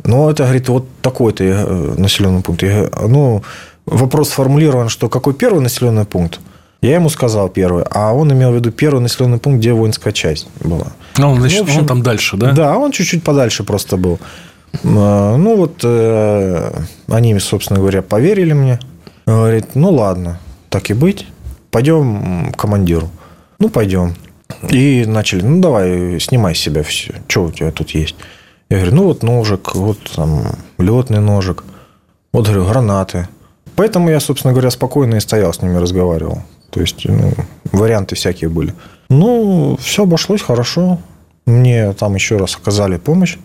Ну, 0.05 0.29
это, 0.31 0.45
говорит, 0.45 0.69
вот 0.69 0.87
такой-то 1.03 1.45
э, 1.45 1.95
населенный 1.97 2.43
пункт. 2.43 2.63
Я, 2.63 2.89
ну, 3.09 3.43
вопрос 3.87 4.29
сформулирован, 4.29 4.89
что 4.89 5.09
какой 5.09 5.35
первый 5.35 5.61
населенный 5.61 6.05
пункт? 6.05 6.41
Я 6.83 6.97
ему 6.97 7.09
сказал 7.09 7.49
первый, 7.49 7.85
а 7.91 8.13
он 8.13 8.33
имел 8.33 8.53
в 8.53 8.55
виду 8.55 8.71
первый 8.71 9.01
населенный 9.01 9.39
пункт, 9.39 9.59
где 9.61 9.73
воинская 9.73 10.13
часть 10.13 10.47
была. 10.61 10.93
Ну, 11.17 11.31
он, 11.31 11.41
значит, 11.41 11.59
ну, 11.59 11.65
общем, 11.65 11.81
он 11.81 11.87
там 11.87 12.03
дальше, 12.03 12.37
да? 12.37 12.53
Да, 12.53 12.77
он 12.77 12.93
чуть-чуть 12.93 13.25
подальше 13.25 13.65
просто 13.65 13.97
был. 13.97 14.19
А, 14.85 15.37
ну, 15.37 15.57
вот 15.57 15.81
э, 15.83 16.71
они, 17.09 17.39
собственно 17.39 17.81
говоря, 17.81 18.03
поверили 18.03 18.53
мне. 18.53 18.79
Говорит, 19.27 19.75
ну 19.75 19.91
ладно, 19.91 20.39
так 20.71 20.91
и 20.91 20.95
быть, 20.95 21.27
пойдем 21.71 22.53
к 22.53 22.57
командиру. 22.57 23.11
Ну, 23.59 23.69
пойдем. 23.69 24.15
И 24.71 25.05
начали, 25.07 25.43
ну, 25.43 25.61
давай, 25.61 26.21
снимай 26.21 26.55
с 26.55 26.61
себя 26.61 26.83
все. 26.83 27.15
Что 27.27 27.45
у 27.45 27.51
тебя 27.51 27.73
тут 27.73 27.91
есть? 27.91 28.15
Я 28.71 28.79
говорю, 28.79 28.95
ну, 28.95 29.05
вот 29.05 29.23
ножик, 29.23 29.75
вот 29.75 29.99
там 30.15 30.45
летный 30.79 31.21
ножик. 31.21 31.65
Вот, 32.33 32.47
говорю, 32.47 32.67
гранаты. 32.67 33.29
Поэтому 33.75 34.11
я, 34.11 34.21
собственно 34.21 34.53
говоря, 34.53 34.71
спокойно 34.71 35.17
и 35.17 35.21
стоял 35.21 35.53
с 35.53 35.61
ними, 35.61 35.77
разговаривал. 35.77 36.43
То 36.71 36.81
есть, 36.81 37.05
ну, 37.05 37.33
варианты 37.73 38.15
всякие 38.15 38.51
были. 38.51 38.75
Ну, 39.09 39.77
все 39.81 40.05
обошлось 40.05 40.43
хорошо. 40.43 40.99
Мне 41.47 41.93
там 41.93 42.15
еще 42.15 42.37
раз 42.37 42.57
оказали 42.57 42.97
помощь. 42.97 43.39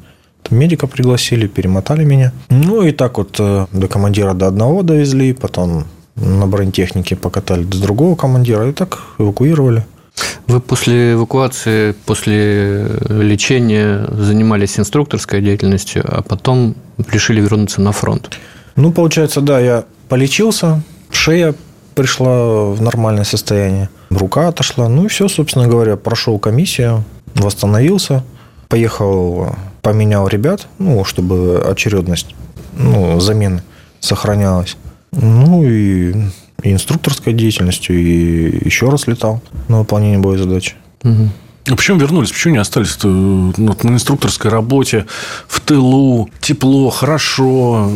Медика 0.51 0.87
пригласили, 0.87 1.47
перемотали 1.47 2.03
меня. 2.03 2.31
Ну, 2.49 2.83
и 2.83 2.91
так 2.91 3.17
вот 3.17 3.37
э, 3.39 3.65
до 3.71 3.87
командира 3.87 4.33
до 4.33 4.47
одного 4.47 4.83
довезли, 4.83 5.33
потом 5.33 5.85
на 6.15 6.45
бронетехнике 6.45 7.15
покатали 7.15 7.63
до 7.63 7.81
другого 7.81 8.15
командира, 8.15 8.67
и 8.67 8.73
так 8.73 8.99
эвакуировали. 9.17 9.85
Вы 10.47 10.59
после 10.59 11.13
эвакуации, 11.13 11.93
после 12.05 12.87
лечения 13.07 14.05
занимались 14.11 14.77
инструкторской 14.77 15.41
деятельностью, 15.41 16.03
а 16.05 16.21
потом 16.21 16.75
решили 17.11 17.39
вернуться 17.39 17.81
на 17.81 17.93
фронт? 17.93 18.37
Ну, 18.75 18.91
получается, 18.91 19.41
да, 19.41 19.59
я 19.59 19.85
полечился, 20.09 20.81
шея 21.09 21.55
пришла 21.95 22.65
в 22.71 22.81
нормальное 22.81 23.23
состояние, 23.23 23.89
рука 24.09 24.49
отошла, 24.49 24.89
ну 24.89 25.05
и 25.05 25.07
все, 25.07 25.27
собственно 25.27 25.67
говоря, 25.67 25.95
прошел 25.95 26.37
комиссию, 26.39 27.03
восстановился, 27.35 28.23
поехал 28.67 29.55
поменял 29.81 30.27
ребят, 30.27 30.67
ну, 30.79 31.03
чтобы 31.03 31.63
очередность 31.67 32.35
ну, 32.73 33.19
замены 33.19 33.61
сохранялась. 33.99 34.77
Ну, 35.11 35.63
и, 35.63 36.13
и 36.63 36.71
инструкторской 36.71 37.33
деятельностью, 37.33 37.99
и 37.99 38.65
еще 38.65 38.89
раз 38.89 39.07
летал 39.07 39.41
на 39.67 39.79
выполнение 39.79 40.19
боевой 40.19 40.37
задачи. 40.37 40.75
Угу. 41.03 41.29
А 41.69 41.75
почему 41.75 41.99
вернулись? 41.99 42.31
Почему 42.31 42.53
не 42.53 42.59
остались 42.59 42.97
ну, 43.03 43.53
на 43.57 43.89
инструкторской 43.91 44.49
работе, 44.49 45.05
в 45.47 45.59
тылу, 45.59 46.29
тепло, 46.39 46.89
хорошо, 46.89 47.91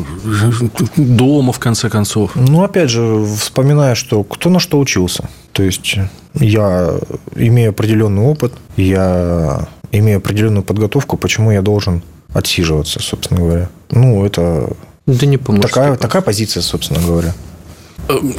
дома, 0.95 1.51
в 1.51 1.59
конце 1.59 1.89
концов? 1.89 2.31
Ну, 2.35 2.63
опять 2.63 2.89
же, 2.89 3.25
вспоминая, 3.39 3.95
что 3.95 4.23
кто 4.23 4.49
на 4.49 4.59
что 4.59 4.79
учился. 4.79 5.29
То 5.51 5.63
есть, 5.63 5.97
я 6.39 6.99
имею 7.35 7.69
определенный 7.71 8.21
опыт, 8.21 8.53
я 8.77 9.67
имею 9.91 10.17
определенную 10.17 10.63
подготовку, 10.63 11.17
почему 11.17 11.51
я 11.51 11.61
должен 11.61 12.01
отсиживаться, 12.33 13.01
собственно 13.01 13.39
говоря. 13.39 13.69
Ну, 13.91 14.25
это 14.25 14.69
да 15.05 15.25
не 15.25 15.37
такая, 15.37 15.95
такая 15.97 16.21
позиция, 16.21 16.61
собственно 16.61 16.99
говоря. 16.99 17.33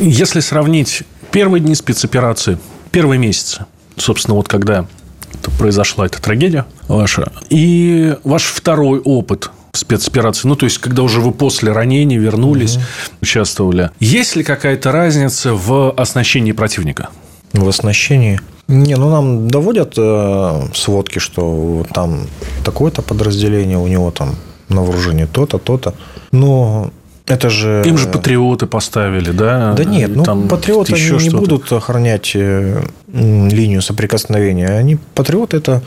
Если 0.00 0.40
сравнить 0.40 1.04
первые 1.30 1.60
дни 1.60 1.74
спецоперации, 1.74 2.58
первые 2.90 3.18
месяцы, 3.18 3.66
собственно, 3.96 4.34
вот 4.36 4.48
когда 4.48 4.86
произошла 5.58 6.06
эта 6.06 6.20
трагедия 6.20 6.66
ваша, 6.88 7.32
и 7.50 8.16
ваш 8.24 8.44
второй 8.44 9.00
опыт 9.00 9.50
спецоперации, 9.72 10.48
ну, 10.48 10.56
то 10.56 10.64
есть, 10.64 10.78
когда 10.78 11.02
уже 11.02 11.20
вы 11.20 11.32
после 11.32 11.72
ранения 11.72 12.18
вернулись, 12.18 12.76
угу. 12.76 12.84
участвовали. 13.22 13.90
Есть 14.00 14.34
ли 14.34 14.42
какая-то 14.42 14.90
разница 14.90 15.54
в 15.54 15.92
оснащении 15.92 16.52
противника? 16.52 17.10
В 17.52 17.68
оснащении? 17.68 18.40
Не, 18.68 18.96
ну 18.96 19.10
нам 19.10 19.48
доводят 19.48 19.94
э, 19.96 20.62
сводки, 20.74 21.20
что 21.20 21.86
там 21.92 22.26
такое-то 22.64 23.02
подразделение, 23.02 23.78
у 23.78 23.86
него 23.86 24.10
там 24.10 24.34
на 24.68 24.82
вооружении 24.82 25.26
то-то, 25.26 25.58
то-то. 25.58 25.94
Но 26.32 26.90
это 27.26 27.48
же... 27.48 27.82
Им 27.86 27.96
же 27.96 28.08
патриоты 28.08 28.66
поставили, 28.66 29.30
да? 29.30 29.72
Да 29.74 29.84
нет, 29.84 30.14
ну 30.14 30.24
там 30.24 30.48
патриоты 30.48 30.92
еще 30.92 31.16
не 31.16 31.30
будут 31.30 31.70
охранять 31.72 32.32
э, 32.34 32.82
линию 33.12 33.82
соприкосновения. 33.82 34.66
Они 34.66 34.96
патриоты 35.14 35.58
это 35.58 35.82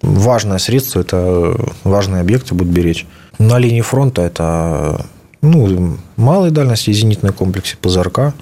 важное 0.00 0.58
средство, 0.58 1.00
это 1.00 1.56
важные 1.82 2.20
объекты 2.20 2.54
будут 2.54 2.72
беречь. 2.72 3.06
На 3.38 3.58
линии 3.58 3.80
фронта 3.80 4.22
это 4.22 5.04
ну, 5.42 5.96
малой 6.16 6.50
дальности 6.50 6.92
зенитные 6.92 7.32
комплексы 7.32 7.76
ПЗРК, 7.80 8.34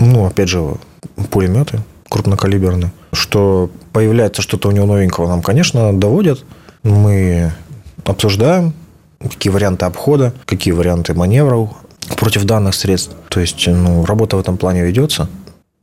ну, 0.00 0.26
опять 0.26 0.48
же, 0.48 0.74
пулеметы 1.30 1.80
крупнокалиберный, 2.08 2.90
что 3.12 3.70
появляется 3.92 4.42
что-то 4.42 4.68
у 4.68 4.72
него 4.72 4.86
новенького, 4.86 5.28
нам, 5.28 5.42
конечно, 5.42 5.92
доводят. 5.92 6.44
Мы 6.82 7.52
обсуждаем, 8.04 8.74
какие 9.20 9.52
варианты 9.52 9.86
обхода, 9.86 10.32
какие 10.44 10.72
варианты 10.72 11.14
маневров 11.14 11.70
против 12.16 12.44
данных 12.44 12.74
средств. 12.74 13.12
То 13.28 13.40
есть, 13.40 13.66
ну, 13.66 14.04
работа 14.04 14.36
в 14.36 14.40
этом 14.40 14.56
плане 14.56 14.84
ведется. 14.84 15.28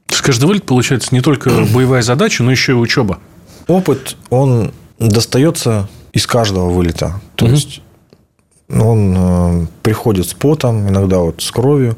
С 0.09 0.21
каждый 0.21 0.45
вылет 0.45 0.65
получается 0.65 1.09
не 1.13 1.21
только 1.21 1.49
боевая 1.74 2.01
задача, 2.01 2.43
но 2.43 2.51
еще 2.51 2.74
и 2.74 2.76
учеба. 2.76 3.19
Опыт, 3.67 4.15
он 4.30 4.71
достается 4.99 5.89
из 6.11 6.28
каждого 6.28 6.69
вылета. 6.69 7.21
То 7.36 7.45
угу. 7.45 7.53
есть, 7.53 7.82
он 8.69 9.15
э, 9.17 9.65
приходит 9.82 10.28
с 10.28 10.34
потом, 10.34 10.88
иногда 10.88 11.19
вот 11.19 11.41
с 11.41 11.51
кровью, 11.51 11.97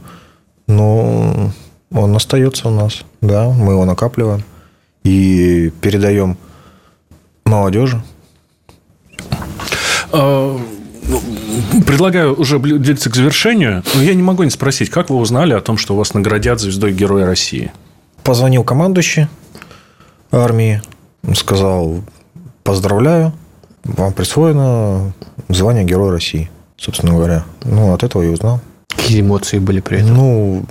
но 0.68 1.52
он 1.96 2.16
остается 2.16 2.68
у 2.68 2.72
нас, 2.72 3.04
да, 3.22 3.50
мы 3.50 3.74
его 3.74 3.86
накапливаем 3.86 4.44
и 5.04 5.72
передаем 5.82 6.38
молодежи. 7.46 8.04
А, 10.12 10.60
ну, 11.08 11.22
предлагаю 11.86 12.36
уже 12.36 12.60
двигаться 12.60 13.10
к 13.10 13.16
завершению. 13.16 13.84
Но 13.94 14.02
я 14.02 14.14
не 14.14 14.24
могу 14.24 14.44
не 14.44 14.50
спросить, 14.50 14.90
как 14.90 15.10
вы 15.10 15.18
узнали 15.18 15.54
о 15.54 15.62
том, 15.62 15.78
что 15.78 15.96
вас 15.96 16.14
наградят 16.14 16.60
звездой 16.60 16.94
Героя 16.94 17.26
России? 17.26 17.72
Позвонил 18.24 18.64
командующий 18.64 19.28
армии, 20.32 20.82
сказал, 21.36 22.02
поздравляю, 22.64 23.34
вам 23.84 24.14
присвоено 24.14 25.14
звание 25.50 25.86
Героя 25.86 26.12
России, 26.12 26.50
собственно 26.78 27.14
говоря. 27.14 27.46
Ну, 27.64 27.94
от 27.94 28.04
этого 28.04 28.24
я 28.24 28.32
узнал. 28.32 28.60
Какие 28.90 29.22
эмоции 29.22 29.60
были 29.60 29.80
при 29.80 30.00
этом? 30.00 30.16
Ну, 30.16 30.66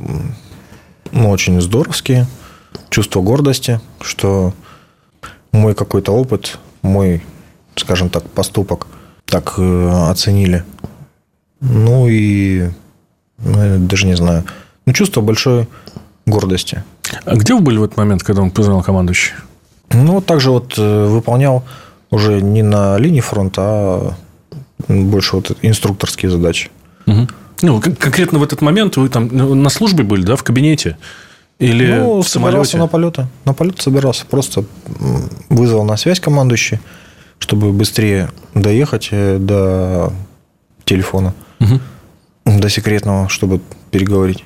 ну, 1.15 1.31
очень 1.31 1.61
здоровские. 1.61 2.27
Чувство 2.91 3.23
гордости, 3.23 3.81
что 4.01 4.53
мой 5.53 5.75
какой-то 5.75 6.12
опыт, 6.12 6.59
мой, 6.83 7.23
скажем 7.77 8.11
так, 8.11 8.29
поступок 8.29 8.89
так 9.25 9.55
э, 9.57 9.91
оценили. 10.11 10.65
Ну 11.61 12.09
и 12.09 12.69
ну, 13.39 13.79
даже 13.79 14.07
не 14.07 14.17
знаю. 14.17 14.45
Ну, 14.87 14.93
чувство 14.93 15.21
большой 15.21 15.69
гордости. 16.27 16.83
А 17.25 17.37
где 17.37 17.55
вы 17.55 17.61
были 17.61 17.79
в 17.79 17.85
этот 17.85 17.97
момент, 17.97 18.23
когда 18.23 18.43
он 18.43 18.51
позвонил 18.51 18.83
командующий? 18.83 19.35
Ну, 19.91 20.21
также 20.21 20.51
вот 20.51 20.75
э, 20.77 21.07
выполнял 21.07 21.65
уже 22.11 22.41
не 22.43 22.62
на 22.62 22.99
линии 22.99 23.21
фронта, 23.21 23.62
а 23.62 24.15
больше 24.89 25.37
вот 25.37 25.57
инструкторские 25.62 26.31
задачи. 26.31 26.71
Угу. 27.07 27.29
Ну, 27.62 27.80
конкретно 27.80 28.38
в 28.38 28.42
этот 28.42 28.61
момент 28.61 28.96
вы 28.96 29.09
там 29.09 29.28
ну, 29.30 29.55
на 29.55 29.70
службе 29.70 30.05
были, 30.05 30.22
да, 30.22 30.36
в 30.36 30.42
кабинете? 30.42 30.96
Или 31.59 31.94
ну, 31.94 32.20
в 32.20 32.28
самолете? 32.28 32.78
на 32.78 32.88
полеты. 32.88 33.26
На 33.44 33.55
полет 33.55 33.80
собирался. 33.80 34.26
Просто 34.26 34.64
вызвал 35.48 35.84
на 35.84 35.96
связь 35.96 36.20
командующий, 36.20 36.80
чтобы 37.38 37.72
быстрее 37.72 38.30
доехать 38.55 39.09
э, 39.12 39.38
до 39.38 40.12
телефона, 40.84 41.32
угу. 41.61 41.80
до 42.44 42.68
секретного, 42.68 43.28
чтобы 43.28 43.61
переговорить. 43.90 44.44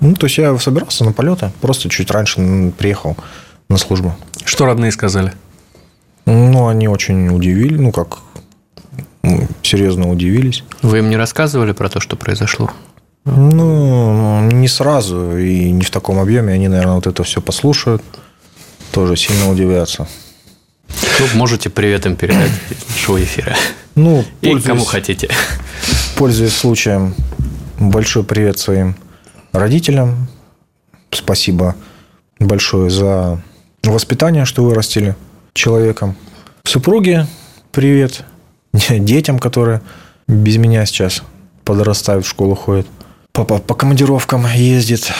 Ну, 0.00 0.14
то 0.14 0.26
есть 0.26 0.38
я 0.38 0.58
собирался 0.58 1.04
на 1.04 1.12
полеты, 1.12 1.52
просто 1.60 1.88
чуть 1.88 2.10
раньше 2.10 2.72
приехал 2.76 3.16
на 3.68 3.78
службу. 3.78 4.16
Что 4.44 4.66
родные 4.66 4.90
сказали? 4.90 5.32
Ну, 6.26 6.66
они 6.66 6.88
очень 6.88 7.28
удивили, 7.28 7.76
ну, 7.76 7.92
как 7.92 8.18
серьезно 9.62 10.10
удивились. 10.10 10.64
Вы 10.82 10.98
им 10.98 11.10
не 11.10 11.16
рассказывали 11.16 11.72
про 11.72 11.88
то, 11.88 12.00
что 12.00 12.16
произошло? 12.16 12.70
Ну, 13.24 14.40
не 14.50 14.66
сразу 14.68 15.38
и 15.38 15.70
не 15.70 15.82
в 15.82 15.90
таком 15.90 16.18
объеме. 16.18 16.54
Они, 16.54 16.68
наверное, 16.68 16.96
вот 16.96 17.06
это 17.06 17.22
все 17.22 17.40
послушают, 17.40 18.02
тоже 18.90 19.16
сильно 19.16 19.50
удивятся. 19.50 20.08
Ну, 21.20 21.26
можете 21.34 21.70
привет 21.70 22.04
им 22.06 22.16
передать 22.16 22.50
нашего 22.88 23.22
эфира. 23.22 23.54
Ну, 23.94 24.24
и 24.40 24.58
кому 24.58 24.84
хотите. 24.84 25.28
Пользуясь 26.16 26.54
случаем, 26.54 27.14
большой 27.78 28.24
привет 28.24 28.58
своим 28.58 28.96
родителям. 29.52 30.28
Спасибо 31.10 31.76
большое 32.38 32.90
за 32.90 33.40
воспитание, 33.84 34.44
что 34.44 34.64
вырастили 34.64 35.14
человеком. 35.54 36.16
Супруге 36.64 37.26
привет. 37.70 38.24
Детям, 38.88 39.38
которые 39.38 39.82
без 40.26 40.56
меня 40.56 40.86
сейчас 40.86 41.22
подрастают, 41.64 42.24
в 42.24 42.28
школу 42.28 42.54
ходят. 42.54 42.86
Папа 43.32 43.58
по 43.58 43.74
командировкам 43.74 44.46
ездит. 44.54 45.12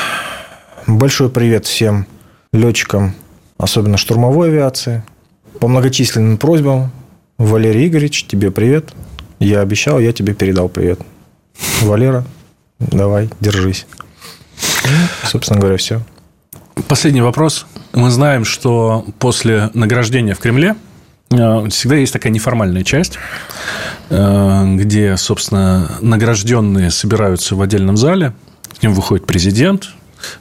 Большой 0.87 1.31
привет 1.31 1.67
всем 1.67 2.07
летчикам, 2.53 3.15
особенно 3.59 3.97
штурмовой 3.97 4.49
авиации. 4.49 5.03
По 5.61 5.69
многочисленным 5.69 6.39
просьбам, 6.39 6.91
Валерий 7.39 7.87
Игоревич, 7.87 8.25
тебе 8.25 8.51
привет. 8.51 8.93
Я 9.39 9.61
обещал, 9.61 9.99
я 9.99 10.13
тебе 10.13 10.35
передал 10.35 10.69
привет. 10.69 11.01
Валера, 11.81 12.25
давай, 12.79 13.31
держись. 13.41 13.87
Собственно 15.25 15.61
говоря, 15.61 15.77
все. 15.77 16.03
Последний 16.89 17.21
вопрос. 17.21 17.67
Мы 17.93 18.11
знаем, 18.11 18.45
что 18.45 19.05
после 19.19 19.71
награждения 19.75 20.35
в 20.35 20.39
Кремле 20.39 20.75
всегда 21.71 21.97
есть 21.97 22.13
такая 22.13 22.33
неформальная 22.33 22.85
часть, 22.85 23.19
э, 24.11 24.77
где, 24.77 25.17
собственно, 25.17 25.91
награжденные 26.01 26.91
собираются 26.91 27.55
в 27.57 27.63
отдельном 27.63 27.97
зале, 27.97 28.33
к 28.79 28.83
ним 28.83 28.95
выходит 28.95 29.27
президент, 29.27 29.89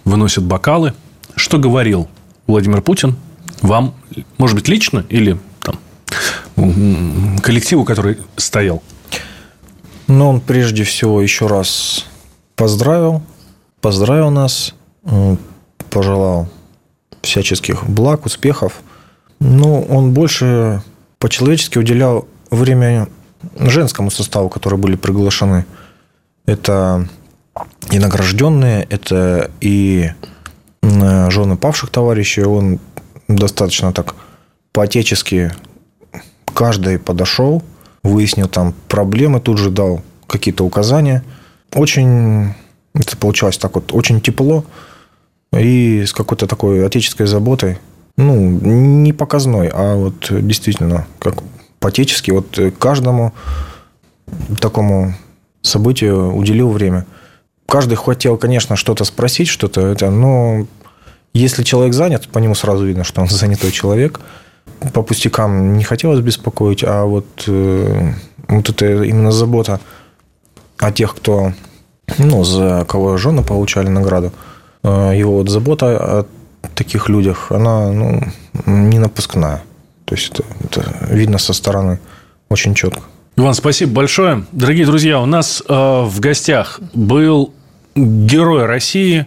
выносит 0.06 0.44
бокалы. 0.44 0.94
Что 1.36 1.58
говорил 1.58 2.10
Владимир 2.48 2.82
Путин 2.82 3.16
вам, 3.62 3.94
может 4.38 4.56
быть, 4.56 4.68
лично 4.68 5.06
или 5.10 5.38
там, 5.62 5.80
коллективу, 7.42 7.86
который 7.86 8.18
стоял? 8.36 8.84
Ну, 10.08 10.28
он 10.28 10.42
прежде 10.42 10.84
всего 10.84 11.22
еще 11.22 11.48
раз 11.48 12.06
поздравил, 12.56 13.22
поздравил 13.80 14.30
нас, 14.30 14.74
пожелал 15.90 16.50
всяческих 17.22 17.88
благ, 17.88 18.26
успехов. 18.26 18.82
Ну, 19.44 19.82
он 19.90 20.14
больше 20.14 20.84
по-человечески 21.18 21.80
уделял 21.80 22.28
время 22.52 23.10
женскому 23.58 24.12
составу, 24.12 24.50
которые 24.50 24.80
были 24.80 24.96
приглашены. 24.96 25.66
Это 26.46 27.10
и 27.90 27.98
награжденные, 27.98 28.84
это 28.84 29.50
и 29.60 30.12
жены 30.84 31.58
павших 31.58 31.90
товарищей. 31.90 32.44
Он 32.44 32.80
достаточно 33.28 33.92
так 33.94 34.14
по-отечески 34.74 35.52
каждый 36.54 37.00
подошел, 37.00 37.64
выяснил 38.04 38.48
там 38.48 38.76
проблемы, 38.88 39.40
тут 39.40 39.58
же 39.58 39.72
дал 39.72 40.04
какие-то 40.28 40.64
указания. 40.64 41.24
Очень, 41.74 42.54
это 42.94 43.18
получалось 43.18 43.58
так 43.58 43.74
вот, 43.74 43.92
очень 43.92 44.22
тепло 44.22 44.66
и 45.52 46.06
с 46.06 46.14
какой-то 46.14 46.46
такой 46.46 46.86
отеческой 46.86 47.26
заботой. 47.26 47.80
Ну, 48.18 48.36
не 48.36 49.14
показной, 49.14 49.70
а 49.74 49.96
вот 49.96 50.28
действительно, 50.30 51.08
как 51.20 51.36
по-отечески, 51.80 52.32
вот 52.32 52.60
каждому 52.78 53.34
такому 54.60 55.16
событию 55.62 56.34
уделил 56.34 56.70
время. 56.70 57.06
Каждый 57.68 57.96
хотел, 57.96 58.38
конечно, 58.38 58.76
что-то 58.76 59.06
спросить, 59.06 59.48
что-то 59.48 59.82
это, 59.82 60.10
но 60.10 60.68
если 61.34 61.64
человек 61.64 61.94
занят, 61.94 62.28
по 62.28 62.40
нему 62.40 62.56
сразу 62.56 62.86
видно, 62.86 63.04
что 63.04 63.22
он 63.22 63.28
занятой 63.30 63.72
человек. 63.72 64.20
По 64.94 65.02
пустякам 65.02 65.78
не 65.78 65.84
хотелось 65.84 66.20
беспокоить, 66.22 66.84
а 66.84 67.06
вот, 67.06 67.26
э, 67.48 68.14
вот 68.48 68.70
это 68.70 69.04
именно 69.04 69.32
забота 69.32 69.80
о 70.78 70.92
тех, 70.92 71.16
кто, 71.16 71.54
ну, 72.18 72.44
за 72.44 72.86
кого 72.88 73.18
жены 73.18 73.44
получали 73.44 73.90
награду, 73.90 74.32
э, 74.84 75.14
его 75.16 75.38
вот 75.38 75.50
забота 75.50 75.98
о 75.98 76.26
таких 76.76 77.10
людях, 77.10 77.52
она 77.52 77.92
ну, 77.92 78.22
не 78.66 79.00
напускная. 79.00 79.64
То 80.06 80.16
есть 80.16 80.32
это, 80.32 80.44
это 80.64 81.08
видно 81.10 81.38
со 81.38 81.54
стороны 81.54 82.00
очень 82.50 82.76
четко. 82.76 83.02
Иван, 83.38 83.54
спасибо 83.54 83.94
большое. 83.94 84.46
Дорогие 84.52 84.86
друзья, 84.86 85.20
у 85.20 85.26
нас 85.26 85.64
э, 85.68 85.74
в 85.74 86.20
гостях 86.20 86.80
был 86.94 87.54
герой 87.96 88.66
России, 88.66 89.26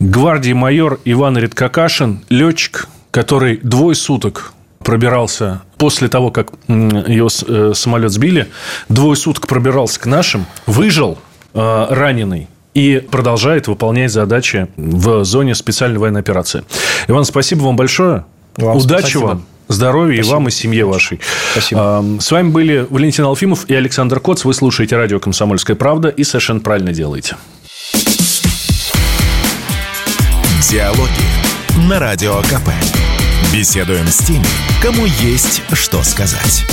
гвардии 0.00 0.52
майор 0.52 0.98
Иван 1.04 1.36
Редкакашин, 1.36 2.24
летчик, 2.30 2.88
который 3.10 3.58
двое 3.58 3.94
суток 3.94 4.54
пробирался 4.78 5.62
после 5.76 6.08
того, 6.08 6.30
как 6.30 6.52
ее 6.68 7.28
э, 7.46 7.72
самолет 7.74 8.12
сбили, 8.12 8.48
двое 8.88 9.16
суток 9.16 9.46
пробирался 9.46 10.00
к 10.00 10.06
нашим, 10.06 10.46
выжил 10.66 11.18
э, 11.52 11.86
раненый 11.90 12.48
и 12.78 13.00
продолжает 13.00 13.66
выполнять 13.66 14.12
задачи 14.12 14.68
в 14.76 15.24
зоне 15.24 15.56
специальной 15.56 15.98
военной 15.98 16.20
операции. 16.20 16.62
Иван, 17.08 17.24
спасибо 17.24 17.62
вам 17.62 17.74
большое. 17.76 18.24
Вам 18.56 18.76
Удачи 18.76 19.00
спасибо. 19.02 19.24
вам. 19.26 19.46
Здоровья 19.66 20.22
Спасибо. 20.22 20.30
и 20.30 20.34
вам, 20.34 20.48
и 20.48 20.50
семье 20.50 20.84
вашей. 20.86 21.20
Спасибо. 21.52 22.04
С 22.20 22.30
вами 22.30 22.50
были 22.50 22.86
Валентин 22.88 23.24
Алфимов 23.24 23.68
и 23.68 23.74
Александр 23.74 24.18
Коц. 24.20 24.44
Вы 24.44 24.54
слушаете 24.54 24.96
радио 24.96 25.18
«Комсомольская 25.18 25.76
правда» 25.76 26.08
и 26.08 26.24
совершенно 26.24 26.60
правильно 26.60 26.92
делаете. 26.92 27.36
Диалоги 30.70 31.88
на 31.88 31.98
Радио 31.98 32.40
КП. 32.42 32.70
Беседуем 33.52 34.06
с 34.06 34.18
теми, 34.18 34.46
кому 34.82 35.04
есть 35.20 35.62
что 35.72 36.02
сказать. 36.02 36.64